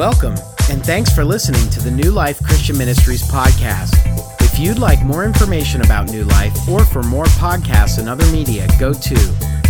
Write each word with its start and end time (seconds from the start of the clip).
Welcome, 0.00 0.36
and 0.70 0.82
thanks 0.82 1.14
for 1.14 1.26
listening 1.26 1.68
to 1.72 1.78
the 1.78 1.90
New 1.90 2.10
Life 2.10 2.42
Christian 2.42 2.78
Ministries 2.78 3.20
podcast. 3.20 3.92
If 4.40 4.58
you'd 4.58 4.78
like 4.78 5.04
more 5.04 5.26
information 5.26 5.82
about 5.82 6.10
New 6.10 6.24
Life 6.24 6.66
or 6.70 6.86
for 6.86 7.02
more 7.02 7.26
podcasts 7.26 7.98
and 7.98 8.08
other 8.08 8.24
media, 8.32 8.66
go 8.78 8.94
to 8.94 9.14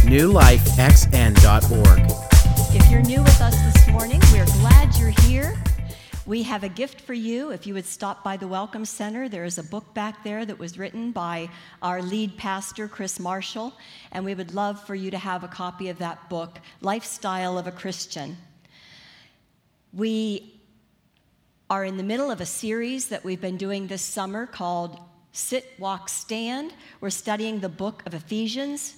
newlifexn.org. 0.07 2.01
If 2.73 2.89
you're 2.93 3.03
new 3.03 3.21
with 3.25 3.41
us 3.41 3.61
this 3.75 3.89
morning, 3.89 4.21
we're 4.33 4.47
glad 4.61 4.97
you're 4.99 5.11
here. 5.23 5.61
We 6.27 6.45
have 6.45 6.63
a 6.63 6.69
gift 6.69 7.01
for 7.01 7.15
you. 7.15 7.51
If 7.51 7.67
you 7.67 7.75
would 7.75 7.85
stop 7.85 8.23
by 8.23 8.37
the 8.37 8.47
Welcome 8.47 8.85
Center, 8.85 9.29
there 9.29 9.43
is 9.45 9.59
a 9.59 9.65
book 9.65 9.95
back 9.95 10.23
there 10.23 10.47
that 10.47 10.61
was 10.61 10.79
written 10.79 11.11
by 11.11 11.51
our 11.83 12.01
lead 12.03 12.37
pastor, 12.37 12.87
Chris 12.87 13.19
Marshall, 13.19 13.73
and 14.13 14.25
we 14.25 14.37
would 14.37 14.55
love 14.55 14.81
for 14.87 14.95
you 14.95 15.11
to 15.11 15.19
have 15.19 15.43
a 15.43 15.49
copy 15.49 15.89
of 15.89 15.99
that 15.99 16.31
book, 16.31 16.61
Lifestyle 16.83 17.59
of 17.59 17.67
a 17.67 17.73
Christian. 17.73 18.37
We 19.93 20.61
are 21.69 21.85
in 21.85 21.97
the 21.97 22.05
middle 22.05 22.31
of 22.31 22.41
a 22.41 22.47
series 22.47 23.09
that 23.09 23.25
we've 23.25 23.41
been 23.41 23.57
doing 23.57 23.89
this 23.89 24.03
summer 24.03 24.47
called 24.47 25.01
Sit, 25.33 25.67
Walk, 25.81 26.09
Stand. 26.09 26.73
We're 27.01 27.11
studying 27.11 27.59
the 27.59 27.69
book 27.69 28.05
of 28.07 28.15
Ephesians. 28.15 28.95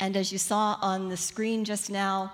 And 0.00 0.16
as 0.16 0.32
you 0.32 0.38
saw 0.38 0.76
on 0.82 1.08
the 1.08 1.16
screen 1.16 1.64
just 1.64 1.88
now, 1.88 2.32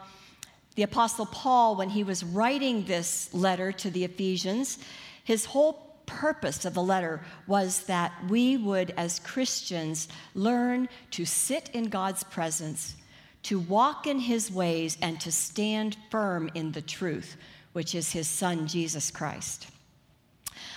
the 0.77 0.82
Apostle 0.82 1.27
Paul, 1.27 1.77
when 1.77 1.91
he 1.91 2.02
was 2.02 2.24
writing 2.24 2.86
this 2.86 3.34
letter 3.34 3.70
to 3.72 3.91
the 3.91 4.05
Ephesians, 4.05 4.78
his 5.24 5.44
whole 5.44 5.98
purpose 6.06 6.64
of 6.64 6.72
the 6.72 6.82
letter 6.82 7.20
was 7.46 7.80
that 7.80 8.12
we 8.30 8.56
would, 8.56 8.94
as 8.96 9.19
Christians, 9.19 10.08
learn 10.34 10.88
to 11.10 11.27
sit 11.27 11.69
in 11.75 11.91
God's 11.91 12.25
presence, 12.25 12.97
to 13.42 13.58
walk 13.58 14.06
in 14.06 14.20
his 14.20 14.50
ways, 14.50 14.97
and 15.03 15.20
to 15.20 15.30
stand 15.30 15.98
firm 16.10 16.50
in 16.55 16.72
the 16.72 16.80
truth 16.80 17.36
which 17.72 17.94
is 17.94 18.12
his 18.12 18.28
son, 18.28 18.66
Jesus 18.66 19.10
Christ. 19.10 19.68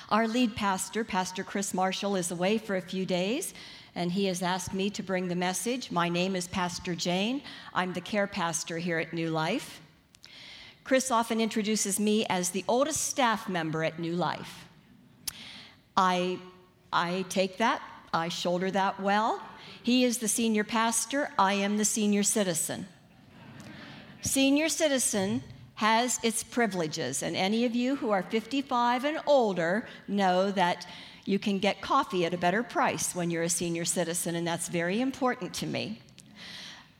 Our 0.10 0.28
lead 0.28 0.56
pastor, 0.56 1.04
Pastor 1.04 1.44
Chris 1.44 1.74
Marshall, 1.74 2.16
is 2.16 2.32
away 2.32 2.58
for 2.58 2.76
a 2.76 2.82
few 2.82 3.06
days, 3.06 3.54
and 3.96 4.12
he 4.12 4.26
has 4.26 4.42
asked 4.42 4.74
me 4.74 4.90
to 4.92 5.04
bring 5.04 5.28
the 5.28 5.36
message. 5.36 5.92
My 5.92 6.10
name 6.10 6.36
is 6.36 6.48
Pastor 6.48 6.94
Jayne. 6.94 7.42
I'm 7.74 7.94
the 7.94 8.02
care 8.02 8.28
pastor 8.28 8.78
here 8.78 9.00
at 9.00 9.14
New 9.14 9.30
Life. 9.30 9.82
Chris 10.84 11.10
often 11.10 11.40
introduces 11.40 12.00
me 12.00 12.26
as 12.28 12.50
the 12.50 12.66
oldest 12.68 13.06
staff 13.06 13.48
member 13.48 13.84
at 13.84 14.00
New 14.00 14.14
Life. 14.14 14.66
I, 15.96 16.40
I 16.92 17.26
take 17.30 17.58
that, 17.58 17.82
I 18.14 18.30
shoulder 18.30 18.70
that 18.72 19.00
well. 19.00 19.42
He 19.82 20.04
is 20.04 20.18
the 20.18 20.28
senior 20.28 20.64
pastor, 20.64 21.30
I 21.40 21.54
am 21.54 21.78
the 21.78 21.86
senior 21.86 22.24
citizen. 22.24 22.88
Senior 24.22 24.70
citizen 24.70 25.44
has 25.84 26.18
its 26.24 26.44
privileges. 26.44 27.24
And 27.24 27.36
any 27.36 27.66
of 27.66 27.76
you 27.76 27.98
who 27.98 28.12
are 28.12 28.24
55 28.24 29.04
and 29.04 29.20
older 29.28 29.86
know 30.08 30.50
that 30.52 30.88
you 31.26 31.38
can 31.38 31.60
get 31.60 31.82
coffee 31.82 32.26
at 32.26 32.34
a 32.34 32.38
better 32.38 32.64
price 32.64 33.14
when 33.14 33.30
you're 33.30 33.44
a 33.44 33.50
senior 33.50 33.84
citizen, 33.84 34.36
and 34.36 34.48
that's 34.48 34.70
very 34.70 35.02
important 35.02 35.54
to 35.56 35.66
me. 35.66 36.00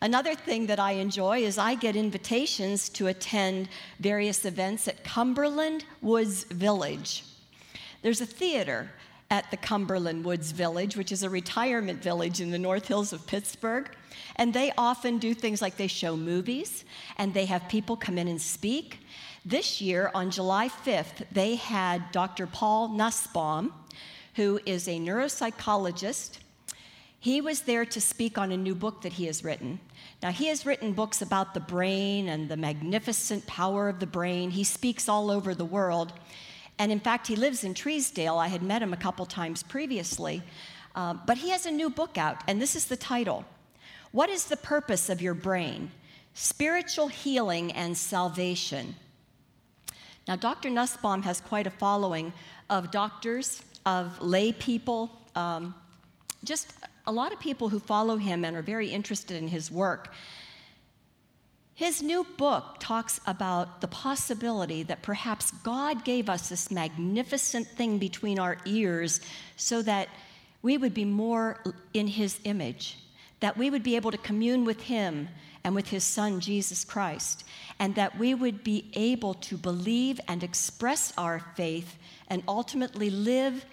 Another 0.02 0.36
thing 0.36 0.68
that 0.68 0.82
I 0.82 0.92
enjoy 1.06 1.46
is 1.46 1.58
I 1.58 1.76
get 1.76 1.96
invitations 1.96 2.90
to 2.90 3.08
attend 3.08 3.70
various 4.02 4.44
events 4.44 4.90
at 4.90 5.06
Cumberland 5.06 5.86
Woods 6.02 6.44
Village. 6.44 7.24
There's 8.02 8.20
a 8.20 8.26
theater 8.26 8.90
at 9.34 9.50
the 9.50 9.58
Cumberland 9.58 10.24
Woods 10.24 10.52
Village, 10.52 10.96
which 10.96 11.12
is 11.12 11.24
a 11.24 11.30
retirement 11.30 12.04
village 12.04 12.40
in 12.40 12.52
the 12.52 12.60
North 12.60 12.88
Hills 12.88 13.14
of 13.14 13.26
Pittsburgh. 13.26 13.90
And 14.36 14.54
they 14.54 14.72
often 14.78 15.18
do 15.18 15.34
things 15.34 15.60
like 15.60 15.76
they 15.76 15.88
show 15.88 16.16
movies 16.16 16.86
and 17.18 17.34
they 17.34 17.46
have 17.46 17.68
people 17.68 17.98
come 17.98 18.20
in 18.20 18.28
and 18.28 18.40
speak. 18.40 19.00
This 19.44 19.82
year, 19.82 20.12
on 20.14 20.30
July 20.30 20.70
5th, 20.70 21.26
they 21.32 21.56
had 21.56 22.12
Dr. 22.12 22.46
Paul 22.46 22.90
Nussbaum, 22.90 23.74
who 24.36 24.60
is 24.68 24.88
a 24.88 25.00
neuropsychologist. 25.00 26.38
He 27.20 27.42
was 27.42 27.62
there 27.62 27.86
to 27.86 28.00
speak 28.00 28.38
on 28.38 28.52
a 28.52 28.58
new 28.58 28.76
book 28.76 29.02
that 29.02 29.14
he 29.14 29.26
has 29.26 29.44
written. 29.44 29.80
Now, 30.22 30.32
he 30.32 30.46
has 30.50 30.64
written 30.64 30.94
books 30.94 31.24
about 31.24 31.56
the 31.56 31.60
brain 31.60 32.30
and 32.30 32.50
the 32.50 32.58
magnificent 32.58 33.48
power 33.48 33.90
of 33.90 34.00
the 34.00 34.06
brain. 34.06 34.52
He 34.52 34.64
speaks 34.64 35.10
all 35.10 35.32
over 35.32 35.56
the 35.56 35.66
world. 35.66 36.14
And 36.80 36.92
in 36.92 37.00
fact, 37.00 37.28
he 37.28 37.36
lives 37.36 37.64
in 37.64 37.74
Treesdale. 37.74 38.38
I 38.38 38.48
had 38.48 38.64
met 38.64 38.82
him 38.82 38.94
a 38.94 38.98
couple 38.98 39.26
times 39.26 39.64
previously. 39.64 40.44
Uh, 40.96 41.16
but 41.26 41.38
he 41.38 41.50
has 41.50 41.66
a 41.66 41.72
new 41.72 41.90
book 41.90 42.18
out, 42.18 42.44
and 42.48 42.62
this 42.62 42.76
is 42.76 42.86
the 42.86 42.98
title 42.98 43.46
what 44.12 44.30
is 44.30 44.46
the 44.46 44.58
purpose 44.58 45.10
of 45.10 45.24
your 45.24 45.34
brain? 45.34 45.90
Spiritual 46.36 47.08
healing 47.08 47.72
and 47.72 47.98
salvation. 47.98 48.96
Now, 50.28 50.36
Dr. 50.36 50.70
Nussbaum 50.70 51.24
has 51.24 51.42
quite 51.42 51.66
a 51.66 51.72
following 51.72 52.32
of 52.70 52.92
doctors, 52.92 53.64
of 53.88 54.22
lay 54.22 54.52
people, 54.52 55.12
um, 55.36 55.74
just 56.44 56.74
a 57.08 57.12
lot 57.12 57.34
of 57.34 57.40
people 57.40 57.70
who 57.70 57.80
follow 57.80 58.18
him 58.18 58.46
and 58.46 58.56
are 58.56 58.62
very 58.62 58.90
interested 58.90 59.36
in 59.36 59.48
his 59.48 59.72
work. 59.72 60.14
His 61.76 62.04
new 62.04 62.26
book 62.38 62.76
talks 62.80 63.20
about 63.26 63.82
the 63.82 63.88
possibility 63.88 64.84
that 64.84 65.02
perhaps 65.02 65.52
God 65.52 66.06
gave 66.06 66.30
us 66.30 66.50
this 66.50 66.70
magnificent 66.70 67.68
thing 67.68 67.98
between 67.98 68.40
our 68.40 68.58
ears 68.66 69.22
so 69.58 69.82
that 69.82 70.10
we 70.62 70.78
would 70.78 70.94
be 70.94 71.06
more 71.06 71.64
in 71.94 72.08
His 72.08 72.40
image 72.44 72.98
that 73.44 73.58
we 73.58 73.70
would 73.70 73.84
be 73.84 73.98
able 73.98 74.10
to 74.10 74.18
commune 74.18 74.64
with 74.64 74.84
Him 74.84 75.28
and 75.66 75.76
with 75.76 75.90
His 75.90 76.06
Son, 76.06 76.40
Jesus 76.40 76.86
Christ, 76.86 77.44
and 77.78 77.94
that 77.96 78.18
we 78.18 78.34
would 78.34 78.64
be 78.64 78.90
able 78.94 79.34
to 79.34 79.58
believe 79.58 80.18
and 80.30 80.42
express 80.42 81.12
our 81.18 81.40
faith 81.54 81.98
and 82.30 82.42
ultimately 82.48 83.10
live 83.10 83.66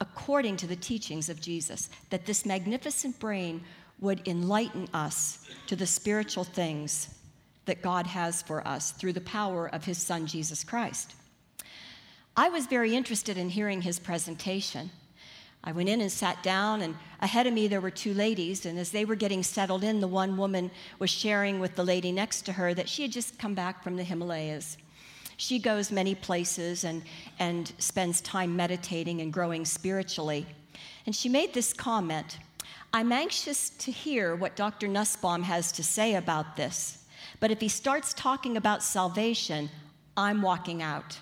according 0.00 0.56
to 0.56 0.66
the 0.66 0.74
teachings 0.74 1.28
of 1.28 1.38
Jesus, 1.38 1.90
that 2.08 2.24
this 2.24 2.46
magnificent 2.46 3.18
brain 3.18 3.62
would 4.02 4.28
enlighten 4.28 4.86
us 4.92 5.46
to 5.68 5.74
the 5.74 5.86
spiritual 5.86 6.44
things 6.44 7.14
that 7.64 7.80
God 7.80 8.06
has 8.06 8.42
for 8.42 8.66
us 8.68 8.90
through 8.90 9.14
the 9.14 9.20
power 9.22 9.68
of 9.68 9.86
His 9.86 9.96
Son, 9.96 10.26
Jesus 10.26 10.62
Christ. 10.62 11.14
I 12.36 12.48
was 12.48 12.66
very 12.66 12.96
interested 12.96 13.36
in 13.36 13.50
hearing 13.50 13.82
his 13.82 13.98
presentation. 13.98 14.90
I 15.62 15.72
went 15.72 15.90
in 15.90 16.00
and 16.00 16.10
sat 16.10 16.42
down, 16.42 16.80
and 16.80 16.96
ahead 17.20 17.46
of 17.46 17.52
me 17.52 17.68
there 17.68 17.80
were 17.80 17.90
two 17.90 18.14
ladies. 18.14 18.64
And 18.64 18.78
as 18.78 18.90
they 18.90 19.04
were 19.04 19.14
getting 19.14 19.42
settled 19.42 19.84
in, 19.84 20.00
the 20.00 20.08
one 20.08 20.38
woman 20.38 20.70
was 20.98 21.10
sharing 21.10 21.60
with 21.60 21.76
the 21.76 21.84
lady 21.84 22.10
next 22.10 22.42
to 22.42 22.52
her 22.52 22.72
that 22.72 22.88
she 22.88 23.02
had 23.02 23.12
just 23.12 23.38
come 23.38 23.54
back 23.54 23.84
from 23.84 23.96
the 23.96 24.02
Himalayas. 24.02 24.78
She 25.36 25.58
goes 25.58 25.92
many 25.92 26.14
places 26.14 26.84
and, 26.84 27.02
and 27.38 27.70
spends 27.78 28.22
time 28.22 28.56
meditating 28.56 29.20
and 29.20 29.30
growing 29.32 29.66
spiritually. 29.66 30.46
And 31.04 31.14
she 31.14 31.28
made 31.28 31.52
this 31.52 31.74
comment 31.74 32.38
I'm 32.92 33.10
anxious 33.10 33.70
to 33.70 33.90
hear 33.90 34.36
what 34.36 34.54
Dr. 34.54 34.86
Nussbaum 34.86 35.44
has 35.44 35.72
to 35.72 35.82
say 35.82 36.14
about 36.14 36.56
this. 36.56 37.04
But 37.40 37.50
if 37.50 37.60
he 37.60 37.68
starts 37.68 38.12
talking 38.12 38.56
about 38.56 38.82
salvation, 38.82 39.70
I'm 40.16 40.42
walking 40.42 40.82
out. 40.82 41.18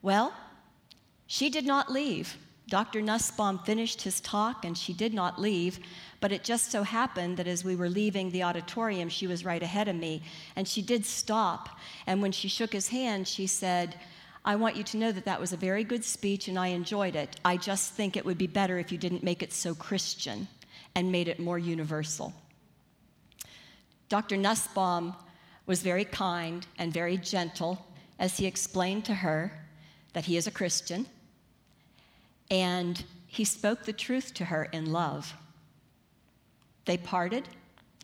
Well, 0.00 0.32
she 1.26 1.50
did 1.50 1.66
not 1.66 1.90
leave. 1.90 2.36
Dr. 2.68 3.00
Nussbaum 3.00 3.58
finished 3.60 4.02
his 4.02 4.20
talk 4.20 4.64
and 4.64 4.76
she 4.76 4.92
did 4.92 5.14
not 5.14 5.40
leave, 5.40 5.80
but 6.20 6.32
it 6.32 6.44
just 6.44 6.70
so 6.70 6.82
happened 6.82 7.38
that 7.38 7.48
as 7.48 7.64
we 7.64 7.74
were 7.74 7.88
leaving 7.88 8.30
the 8.30 8.42
auditorium, 8.42 9.08
she 9.08 9.26
was 9.26 9.44
right 9.44 9.62
ahead 9.62 9.88
of 9.88 9.96
me 9.96 10.22
and 10.54 10.68
she 10.68 10.82
did 10.82 11.04
stop. 11.04 11.70
And 12.06 12.22
when 12.22 12.30
she 12.30 12.46
shook 12.46 12.72
his 12.72 12.88
hand, 12.88 13.26
she 13.26 13.46
said, 13.46 13.96
I 14.48 14.56
want 14.56 14.76
you 14.76 14.82
to 14.84 14.96
know 14.96 15.12
that 15.12 15.26
that 15.26 15.38
was 15.38 15.52
a 15.52 15.58
very 15.58 15.84
good 15.84 16.02
speech 16.02 16.48
and 16.48 16.58
I 16.58 16.68
enjoyed 16.68 17.16
it. 17.16 17.38
I 17.44 17.58
just 17.58 17.92
think 17.92 18.16
it 18.16 18.24
would 18.24 18.38
be 18.38 18.46
better 18.46 18.78
if 18.78 18.90
you 18.90 18.96
didn't 18.96 19.22
make 19.22 19.42
it 19.42 19.52
so 19.52 19.74
Christian 19.74 20.48
and 20.94 21.12
made 21.12 21.28
it 21.28 21.38
more 21.38 21.58
universal. 21.58 22.32
Dr. 24.08 24.38
Nussbaum 24.38 25.14
was 25.66 25.82
very 25.82 26.06
kind 26.06 26.66
and 26.78 26.90
very 26.90 27.18
gentle 27.18 27.86
as 28.18 28.38
he 28.38 28.46
explained 28.46 29.04
to 29.04 29.16
her 29.16 29.52
that 30.14 30.24
he 30.24 30.38
is 30.38 30.46
a 30.46 30.50
Christian 30.50 31.04
and 32.50 33.04
he 33.26 33.44
spoke 33.44 33.84
the 33.84 33.92
truth 33.92 34.32
to 34.32 34.46
her 34.46 34.64
in 34.72 34.90
love. 34.90 35.34
They 36.86 36.96
parted 36.96 37.46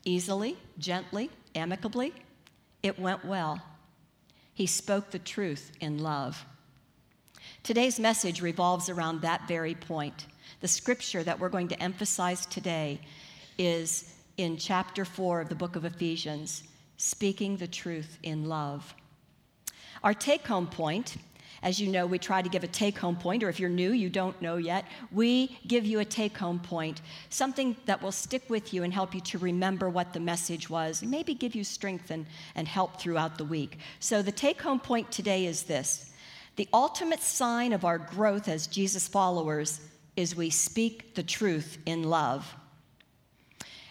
easily, 0.05 0.59
gently, 0.77 1.31
amicably. 1.55 2.13
It 2.83 2.99
went 2.99 3.25
well. 3.25 3.63
He 4.55 4.67
spoke 4.67 5.11
the 5.11 5.19
truth 5.19 5.73
in 5.81 5.99
love. 5.99 6.45
Today's 7.63 7.99
message 7.99 8.41
revolves 8.41 8.89
around 8.89 9.21
that 9.21 9.49
very 9.49 9.75
point. 9.75 10.27
The 10.61 10.69
scripture 10.69 11.23
that 11.25 11.39
we're 11.39 11.49
going 11.49 11.69
to 11.69 11.83
emphasize 11.83 12.47
today 12.47 13.01
is 13.59 14.15
in 14.37 14.57
chapter 14.57 15.05
4 15.05 15.41
of 15.41 15.49
the 15.49 15.55
book 15.55 15.77
of 15.77 15.85
Ephesians, 15.85 16.63
speaking 16.97 17.57
the 17.57 17.67
truth 17.67 18.19
in 18.23 18.49
love. 18.49 18.95
Our 20.03 20.15
take 20.15 20.47
home 20.47 20.67
point 20.67 21.17
As 21.65 21.81
you 21.81 21.89
know, 21.89 22.05
we 22.05 22.19
try 22.19 22.43
to 22.43 22.49
give 22.51 22.63
a 22.63 22.69
take 22.69 22.99
home 22.99 23.17
point, 23.17 23.43
or 23.43 23.49
if 23.49 23.59
you're 23.59 23.71
new, 23.71 23.93
you 23.93 24.11
don't 24.11 24.41
know 24.43 24.59
yet, 24.59 24.85
we 25.11 25.59
give 25.67 25.87
you 25.87 26.01
a 26.01 26.05
take 26.05 26.37
home 26.37 26.61
point, 26.61 27.01
something 27.31 27.75
that 27.87 28.03
will 28.03 28.13
stick 28.13 28.43
with 28.51 28.75
you 28.75 28.83
and 28.83 28.93
help 28.93 29.15
you 29.15 29.21
to 29.23 29.39
remember 29.39 29.89
what 29.89 30.13
the 30.13 30.21
message 30.21 30.69
was, 30.69 31.01
and 31.01 31.11
maybe 31.11 31.33
give 31.33 31.55
you 31.55 31.65
strength 31.65 32.11
and, 32.11 32.27
and 32.55 32.69
help 32.69 33.01
throughout 33.01 33.39
the 33.39 33.47
week. 33.47 33.79
So, 33.99 34.21
the 34.21 34.31
take 34.31 34.61
home 34.61 34.79
point 34.79 35.11
today 35.11 35.47
is 35.47 35.63
this 35.63 36.13
The 36.57 36.69
ultimate 36.71 37.21
sign 37.21 37.73
of 37.73 37.87
our 37.87 37.97
growth 37.97 38.47
as 38.47 38.67
Jesus 38.67 39.09
followers 39.09 39.81
is 40.17 40.37
we 40.37 40.51
speak 40.51 41.15
the 41.15 41.23
truth 41.23 41.79
in 41.87 42.03
love. 42.03 42.55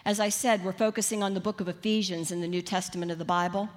As 0.04 0.20
I 0.20 0.28
said, 0.28 0.64
we're 0.64 0.72
focusing 0.72 1.24
on 1.24 1.34
the 1.34 1.40
book 1.40 1.60
of 1.60 1.66
Ephesians 1.66 2.30
in 2.30 2.40
the 2.40 2.46
New 2.46 2.62
Testament 2.62 3.10
of 3.10 3.18
the 3.18 3.24
Bible. 3.24 3.68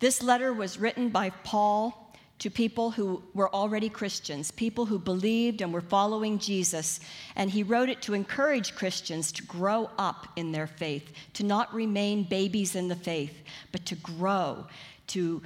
This 0.00 0.22
letter 0.22 0.50
was 0.54 0.78
written 0.78 1.10
by 1.10 1.28
Paul 1.28 2.01
to 2.42 2.50
people 2.50 2.90
who 2.90 3.22
were 3.34 3.54
already 3.54 3.88
Christians, 3.88 4.50
people 4.50 4.84
who 4.84 4.98
believed 4.98 5.60
and 5.60 5.72
were 5.72 5.80
following 5.80 6.40
Jesus. 6.40 6.98
And 7.36 7.48
he 7.48 7.62
wrote 7.62 7.88
it 7.88 8.02
to 8.02 8.14
encourage 8.14 8.74
Christians 8.74 9.30
to 9.30 9.44
grow 9.44 9.88
up 9.96 10.26
in 10.34 10.50
their 10.50 10.66
faith, 10.66 11.12
to 11.34 11.44
not 11.44 11.72
remain 11.72 12.24
babies 12.24 12.74
in 12.74 12.88
the 12.88 12.96
faith, 12.96 13.44
but 13.70 13.86
to 13.86 13.94
grow, 13.94 14.66
to, 15.06 15.40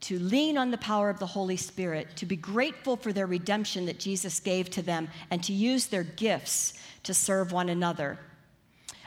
to 0.00 0.18
lean 0.18 0.58
on 0.58 0.72
the 0.72 0.78
power 0.78 1.08
of 1.08 1.20
the 1.20 1.26
Holy 1.26 1.56
Spirit, 1.56 2.16
to 2.16 2.26
be 2.26 2.34
grateful 2.34 2.96
for 2.96 3.12
their 3.12 3.28
redemption 3.28 3.86
that 3.86 4.00
Jesus 4.00 4.40
gave 4.40 4.70
to 4.70 4.82
them, 4.82 5.06
and 5.30 5.44
to 5.44 5.52
use 5.52 5.86
their 5.86 6.02
gifts 6.02 6.74
to 7.04 7.14
serve 7.14 7.52
one 7.52 7.68
another. 7.68 8.18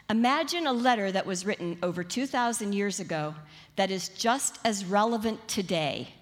Imagine 0.10 0.66
a 0.66 0.72
letter 0.72 1.12
that 1.12 1.26
was 1.26 1.46
written 1.46 1.78
over 1.84 2.06
2,000 2.06 2.72
years 2.72 3.02
ago 3.02 3.36
that 3.76 3.92
is 3.92 4.08
just 4.08 4.60
as 4.64 4.86
relevant 4.86 5.46
today 5.50 6.14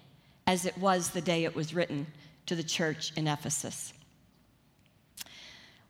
as 0.46 0.66
it 0.66 0.76
was 0.78 1.10
the 1.10 1.20
day 1.20 1.44
it 1.44 1.54
was 1.54 1.74
written 1.74 2.06
to 2.46 2.54
the 2.54 2.62
church 2.62 3.12
in 3.16 3.28
Ephesus. 3.28 3.92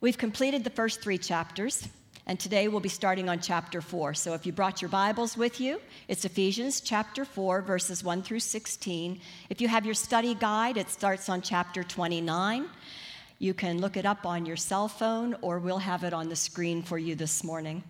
We've 0.00 0.19
completed 0.19 0.64
the 0.64 0.70
first 0.70 1.00
three 1.00 1.19
chapters, 1.19 1.88
and 2.26 2.38
today 2.38 2.69
we'll 2.69 2.81
be 2.81 2.88
starting 2.88 3.28
on 3.28 3.40
chapter 3.40 3.81
four. 3.81 4.14
So 4.14 4.34
if 4.34 4.44
you 4.44 4.52
brought 4.52 4.82
your 4.82 4.88
Bibles 4.88 5.37
with 5.37 5.60
you, 5.60 5.81
it's 6.08 6.25
Ephesians 6.25 6.81
chapter 6.81 7.25
four, 7.25 7.62
verses 7.62 8.02
one 8.02 8.22
through 8.22 8.40
16. 8.40 9.20
If 9.49 9.60
you 9.60 9.69
have 9.69 9.84
your 9.84 9.94
study 9.94 10.34
guide, 10.34 10.76
it 10.76 10.90
starts 10.90 11.28
on 11.28 11.40
chapter 11.40 11.84
29. 11.84 12.66
You 13.38 13.55
can 13.55 13.81
look 13.81 13.96
it 13.96 14.06
up 14.06 14.26
on 14.26 14.46
your 14.46 14.56
cell 14.56 14.88
phone, 14.88 15.37
or 15.40 15.58
we'll 15.58 15.78
have 15.78 16.05
it 16.05 16.12
on 16.12 16.28
the 16.28 16.37
screen 16.37 16.82
for 16.82 16.98
you 16.98 17.14
this 17.14 17.43
morning. 17.43 17.82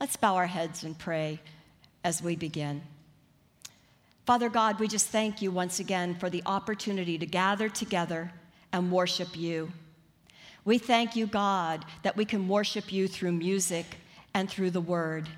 Let's 0.00 0.16
bow 0.16 0.36
our 0.36 0.46
heads 0.46 0.84
and 0.84 0.98
pray 0.98 1.40
as 2.04 2.22
we 2.22 2.36
begin. 2.36 2.82
Father 4.26 4.48
God, 4.48 4.80
we 4.80 4.88
just 4.88 5.06
thank 5.06 5.40
you 5.40 5.52
once 5.52 5.78
again 5.78 6.16
for 6.16 6.28
the 6.28 6.42
opportunity 6.46 7.16
to 7.16 7.26
gather 7.26 7.68
together 7.68 8.32
and 8.72 8.90
worship 8.90 9.36
you. 9.36 9.70
We 10.64 10.78
thank 10.78 11.14
you, 11.14 11.28
God, 11.28 11.84
that 12.02 12.16
we 12.16 12.24
can 12.24 12.48
worship 12.48 12.92
you 12.92 13.06
through 13.06 13.32
music 13.32 13.86
and 14.34 14.50
through 14.50 14.70
the 14.72 14.80
word. 14.80 15.28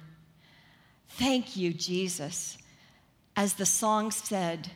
Thank 1.10 1.54
you, 1.54 1.74
Jesus, 1.74 2.56
as 3.36 3.52
the 3.52 3.66
song 3.66 4.10
said, 4.10 4.70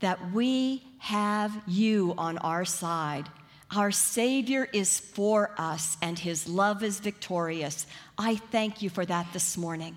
that 0.00 0.32
we 0.32 0.82
have 0.98 1.62
you 1.66 2.12
on 2.18 2.36
our 2.38 2.66
side. 2.66 3.26
Our 3.74 3.90
Savior 3.90 4.68
is 4.74 5.00
for 5.00 5.54
us 5.56 5.96
and 6.02 6.18
his 6.18 6.46
love 6.46 6.82
is 6.82 7.00
victorious. 7.00 7.86
I 8.18 8.36
thank 8.36 8.82
you 8.82 8.90
for 8.90 9.06
that 9.06 9.32
this 9.32 9.56
morning. 9.56 9.96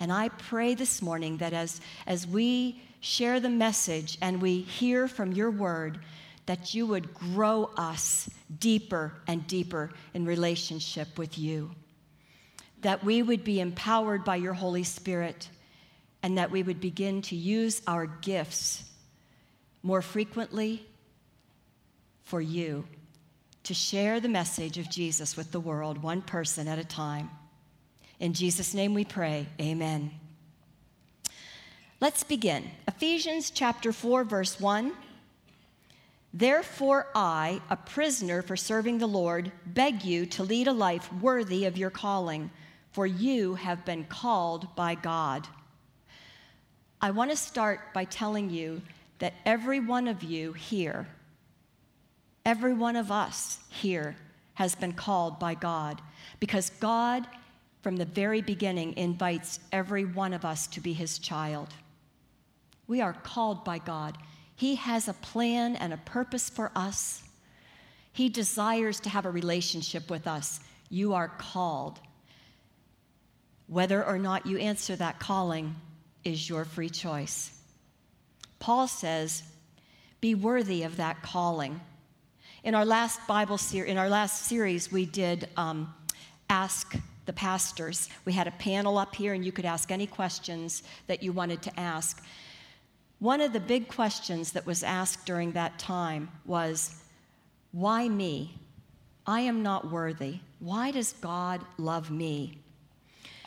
And 0.00 0.12
I 0.12 0.28
pray 0.28 0.74
this 0.74 1.02
morning 1.02 1.38
that 1.38 1.52
as, 1.52 1.80
as 2.06 2.26
we 2.26 2.80
share 3.00 3.40
the 3.40 3.50
message 3.50 4.18
and 4.20 4.40
we 4.40 4.60
hear 4.60 5.08
from 5.08 5.32
your 5.32 5.50
word, 5.50 5.98
that 6.46 6.74
you 6.74 6.86
would 6.86 7.12
grow 7.12 7.70
us 7.76 8.30
deeper 8.58 9.12
and 9.26 9.46
deeper 9.46 9.90
in 10.14 10.24
relationship 10.24 11.18
with 11.18 11.38
you. 11.38 11.70
That 12.82 13.04
we 13.04 13.22
would 13.22 13.44
be 13.44 13.60
empowered 13.60 14.24
by 14.24 14.36
your 14.36 14.54
Holy 14.54 14.84
Spirit 14.84 15.48
and 16.22 16.38
that 16.38 16.50
we 16.50 16.62
would 16.62 16.80
begin 16.80 17.22
to 17.22 17.36
use 17.36 17.82
our 17.86 18.06
gifts 18.06 18.84
more 19.82 20.02
frequently 20.02 20.86
for 22.24 22.40
you 22.40 22.84
to 23.64 23.74
share 23.74 24.20
the 24.20 24.28
message 24.28 24.78
of 24.78 24.88
Jesus 24.88 25.36
with 25.36 25.52
the 25.52 25.60
world, 25.60 26.02
one 26.02 26.22
person 26.22 26.68
at 26.68 26.78
a 26.78 26.84
time. 26.84 27.30
In 28.20 28.32
Jesus' 28.32 28.74
name 28.74 28.94
we 28.94 29.04
pray, 29.04 29.46
amen. 29.60 30.10
Let's 32.00 32.24
begin. 32.24 32.64
Ephesians 32.86 33.50
chapter 33.50 33.92
4, 33.92 34.24
verse 34.24 34.58
1. 34.58 34.92
Therefore, 36.34 37.08
I, 37.14 37.60
a 37.70 37.76
prisoner 37.76 38.42
for 38.42 38.56
serving 38.56 38.98
the 38.98 39.06
Lord, 39.06 39.52
beg 39.66 40.04
you 40.04 40.26
to 40.26 40.42
lead 40.42 40.68
a 40.68 40.72
life 40.72 41.12
worthy 41.14 41.64
of 41.64 41.78
your 41.78 41.90
calling, 41.90 42.50
for 42.92 43.06
you 43.06 43.54
have 43.54 43.84
been 43.84 44.04
called 44.04 44.74
by 44.74 44.94
God. 44.96 45.46
I 47.00 47.12
want 47.12 47.30
to 47.30 47.36
start 47.36 47.94
by 47.94 48.04
telling 48.04 48.50
you 48.50 48.82
that 49.20 49.34
every 49.46 49.78
one 49.78 50.08
of 50.08 50.24
you 50.24 50.52
here, 50.52 51.06
every 52.44 52.74
one 52.74 52.96
of 52.96 53.12
us 53.12 53.60
here, 53.68 54.16
has 54.54 54.74
been 54.74 54.92
called 54.92 55.38
by 55.38 55.54
God 55.54 56.02
because 56.40 56.70
God 56.70 57.26
from 57.80 57.96
the 57.96 58.04
very 58.04 58.40
beginning, 58.42 58.96
invites 58.96 59.60
every 59.72 60.04
one 60.04 60.32
of 60.32 60.44
us 60.44 60.66
to 60.68 60.80
be 60.80 60.92
his 60.92 61.18
child. 61.18 61.68
We 62.86 63.00
are 63.00 63.12
called 63.12 63.64
by 63.64 63.78
God. 63.78 64.18
He 64.56 64.74
has 64.76 65.08
a 65.08 65.12
plan 65.12 65.76
and 65.76 65.92
a 65.92 65.98
purpose 65.98 66.50
for 66.50 66.72
us. 66.74 67.22
He 68.12 68.28
desires 68.28 68.98
to 69.00 69.08
have 69.08 69.26
a 69.26 69.30
relationship 69.30 70.10
with 70.10 70.26
us. 70.26 70.60
You 70.90 71.14
are 71.14 71.28
called. 71.28 72.00
Whether 73.68 74.04
or 74.04 74.18
not 74.18 74.46
you 74.46 74.58
answer 74.58 74.96
that 74.96 75.20
calling 75.20 75.76
is 76.24 76.48
your 76.48 76.64
free 76.64 76.90
choice. 76.90 77.52
Paul 78.58 78.88
says, 78.88 79.42
be 80.20 80.34
worthy 80.34 80.82
of 80.82 80.96
that 80.96 81.22
calling. 81.22 81.80
In 82.64 82.74
our 82.74 82.84
last 82.84 83.24
Bible 83.28 83.58
series, 83.58 83.90
in 83.90 83.98
our 83.98 84.08
last 84.08 84.46
series, 84.46 84.90
we 84.90 85.06
did 85.06 85.48
um, 85.56 85.94
ask 86.50 86.96
the 87.28 87.32
pastors. 87.34 88.08
We 88.24 88.32
had 88.32 88.48
a 88.48 88.52
panel 88.52 88.96
up 88.96 89.14
here, 89.14 89.34
and 89.34 89.44
you 89.44 89.52
could 89.52 89.66
ask 89.66 89.92
any 89.92 90.06
questions 90.06 90.82
that 91.08 91.22
you 91.22 91.30
wanted 91.30 91.60
to 91.62 91.78
ask. 91.78 92.24
One 93.18 93.42
of 93.42 93.52
the 93.52 93.60
big 93.60 93.86
questions 93.86 94.50
that 94.52 94.64
was 94.64 94.82
asked 94.82 95.26
during 95.26 95.52
that 95.52 95.78
time 95.78 96.30
was, 96.46 97.02
Why 97.70 98.08
me? 98.08 98.58
I 99.26 99.40
am 99.40 99.62
not 99.62 99.92
worthy. 99.92 100.40
Why 100.58 100.90
does 100.90 101.12
God 101.12 101.60
love 101.76 102.10
me? 102.10 102.62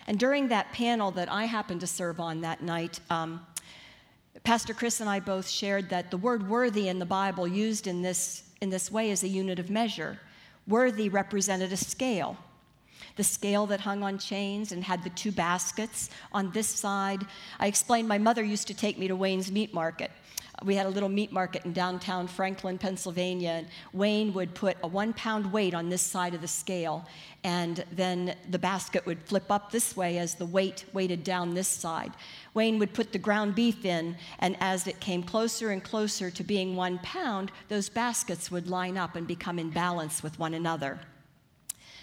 And 0.06 0.20
during 0.20 0.48
that 0.50 0.72
panel 0.74 1.10
that 1.12 1.32
I 1.32 1.46
happened 1.46 1.82
to 1.82 1.88
serve 1.88 2.20
on 2.20 2.42
that 2.42 2.62
night, 2.62 3.00
um, 3.10 3.44
Pastor 4.44 4.76
Chris 4.76 5.00
and 5.00 5.10
I 5.10 5.20
both 5.20 5.50
shared 5.50 5.90
that 5.90 6.12
the 6.12 6.18
word 6.18 6.48
worthy 6.48 6.88
in 6.88 7.00
the 7.00 7.06
Bible 7.06 7.48
used 7.48 7.88
in 7.88 8.04
this, 8.04 8.44
in 8.62 8.70
this 8.70 8.92
way 8.92 9.10
is 9.10 9.24
a 9.24 9.28
unit 9.28 9.58
of 9.58 9.72
measure. 9.72 10.20
Worthy 10.68 11.10
represented 11.10 11.74
a 11.74 11.78
scale 11.78 12.38
the 13.16 13.24
scale 13.24 13.66
that 13.68 13.82
hung 13.82 14.04
on 14.04 14.18
chains 14.18 14.72
and 14.72 14.84
had 14.84 15.04
the 15.04 15.10
two 15.12 15.32
baskets 15.32 16.10
on 16.32 16.52
this 16.52 16.68
side. 16.68 17.26
I 17.60 17.68
explained 17.68 18.08
my 18.08 18.18
mother 18.18 18.44
used 18.44 18.68
to 18.68 18.74
take 18.74 18.98
me 18.98 19.08
to 19.08 19.16
Wayne's 19.16 19.52
Meat 19.52 19.74
Market. 19.74 20.12
We 20.64 20.76
had 20.76 20.86
a 20.86 20.90
little 20.90 21.10
meat 21.10 21.32
market 21.32 21.66
in 21.66 21.74
downtown 21.74 22.28
Franklin, 22.28 22.78
Pennsylvania, 22.78 23.50
and 23.50 23.68
Wayne 23.94 24.32
would 24.34 24.54
put 24.54 24.78
a 24.84 24.88
one 24.88 25.12
pound 25.14 25.52
weight 25.52 25.74
on 25.74 25.90
this 25.90 26.04
side 26.04 26.36
of 26.36 26.42
the 26.42 26.48
scale, 26.48 27.08
and 27.44 27.84
then 27.92 28.36
the 28.52 28.60
basket 28.60 29.04
would 29.08 29.24
flip 29.24 29.50
up 29.50 29.72
this 29.72 29.98
way 29.98 30.20
as 30.20 30.36
the 30.36 30.46
weight 30.46 30.86
weighted 30.94 31.24
down 31.24 31.56
this 31.56 31.68
side. 31.68 32.12
Wayne 32.54 32.78
would 32.78 32.94
put 32.94 33.12
the 33.12 33.18
ground 33.18 33.56
beef 33.56 33.86
in, 33.86 34.16
and 34.38 34.56
as 34.60 34.86
it 34.86 35.00
came 35.00 35.24
closer 35.24 35.72
and 35.72 35.84
closer 35.84 36.30
to 36.30 36.44
being 36.44 36.76
one 36.76 37.00
pound, 37.00 37.52
those 37.68 37.90
baskets 37.90 38.52
would 38.52 38.68
line 38.70 38.98
up 38.98 39.16
and 39.16 39.26
become 39.26 39.58
in 39.58 39.72
balance 39.72 40.22
with 40.22 40.38
one 40.38 40.54
another. 40.54 41.00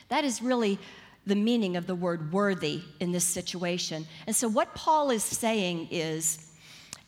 That 0.08 0.24
is 0.24 0.42
really 0.42 0.78
the 1.26 1.34
meaning 1.34 1.76
of 1.76 1.86
the 1.86 1.94
word 1.94 2.32
worthy 2.32 2.82
in 3.00 3.12
this 3.12 3.24
situation. 3.24 4.06
And 4.26 4.34
so, 4.34 4.48
what 4.48 4.74
Paul 4.74 5.10
is 5.10 5.22
saying 5.22 5.88
is, 5.90 6.50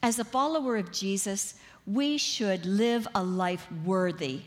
as 0.02 0.19
a 0.19 0.25
follower 0.25 0.76
of 0.76 0.92
Jesus, 0.92 1.54
we 1.87 2.19
should 2.19 2.66
live 2.66 3.09
a 3.14 3.23
life 3.23 3.66
worthy, 3.85 4.42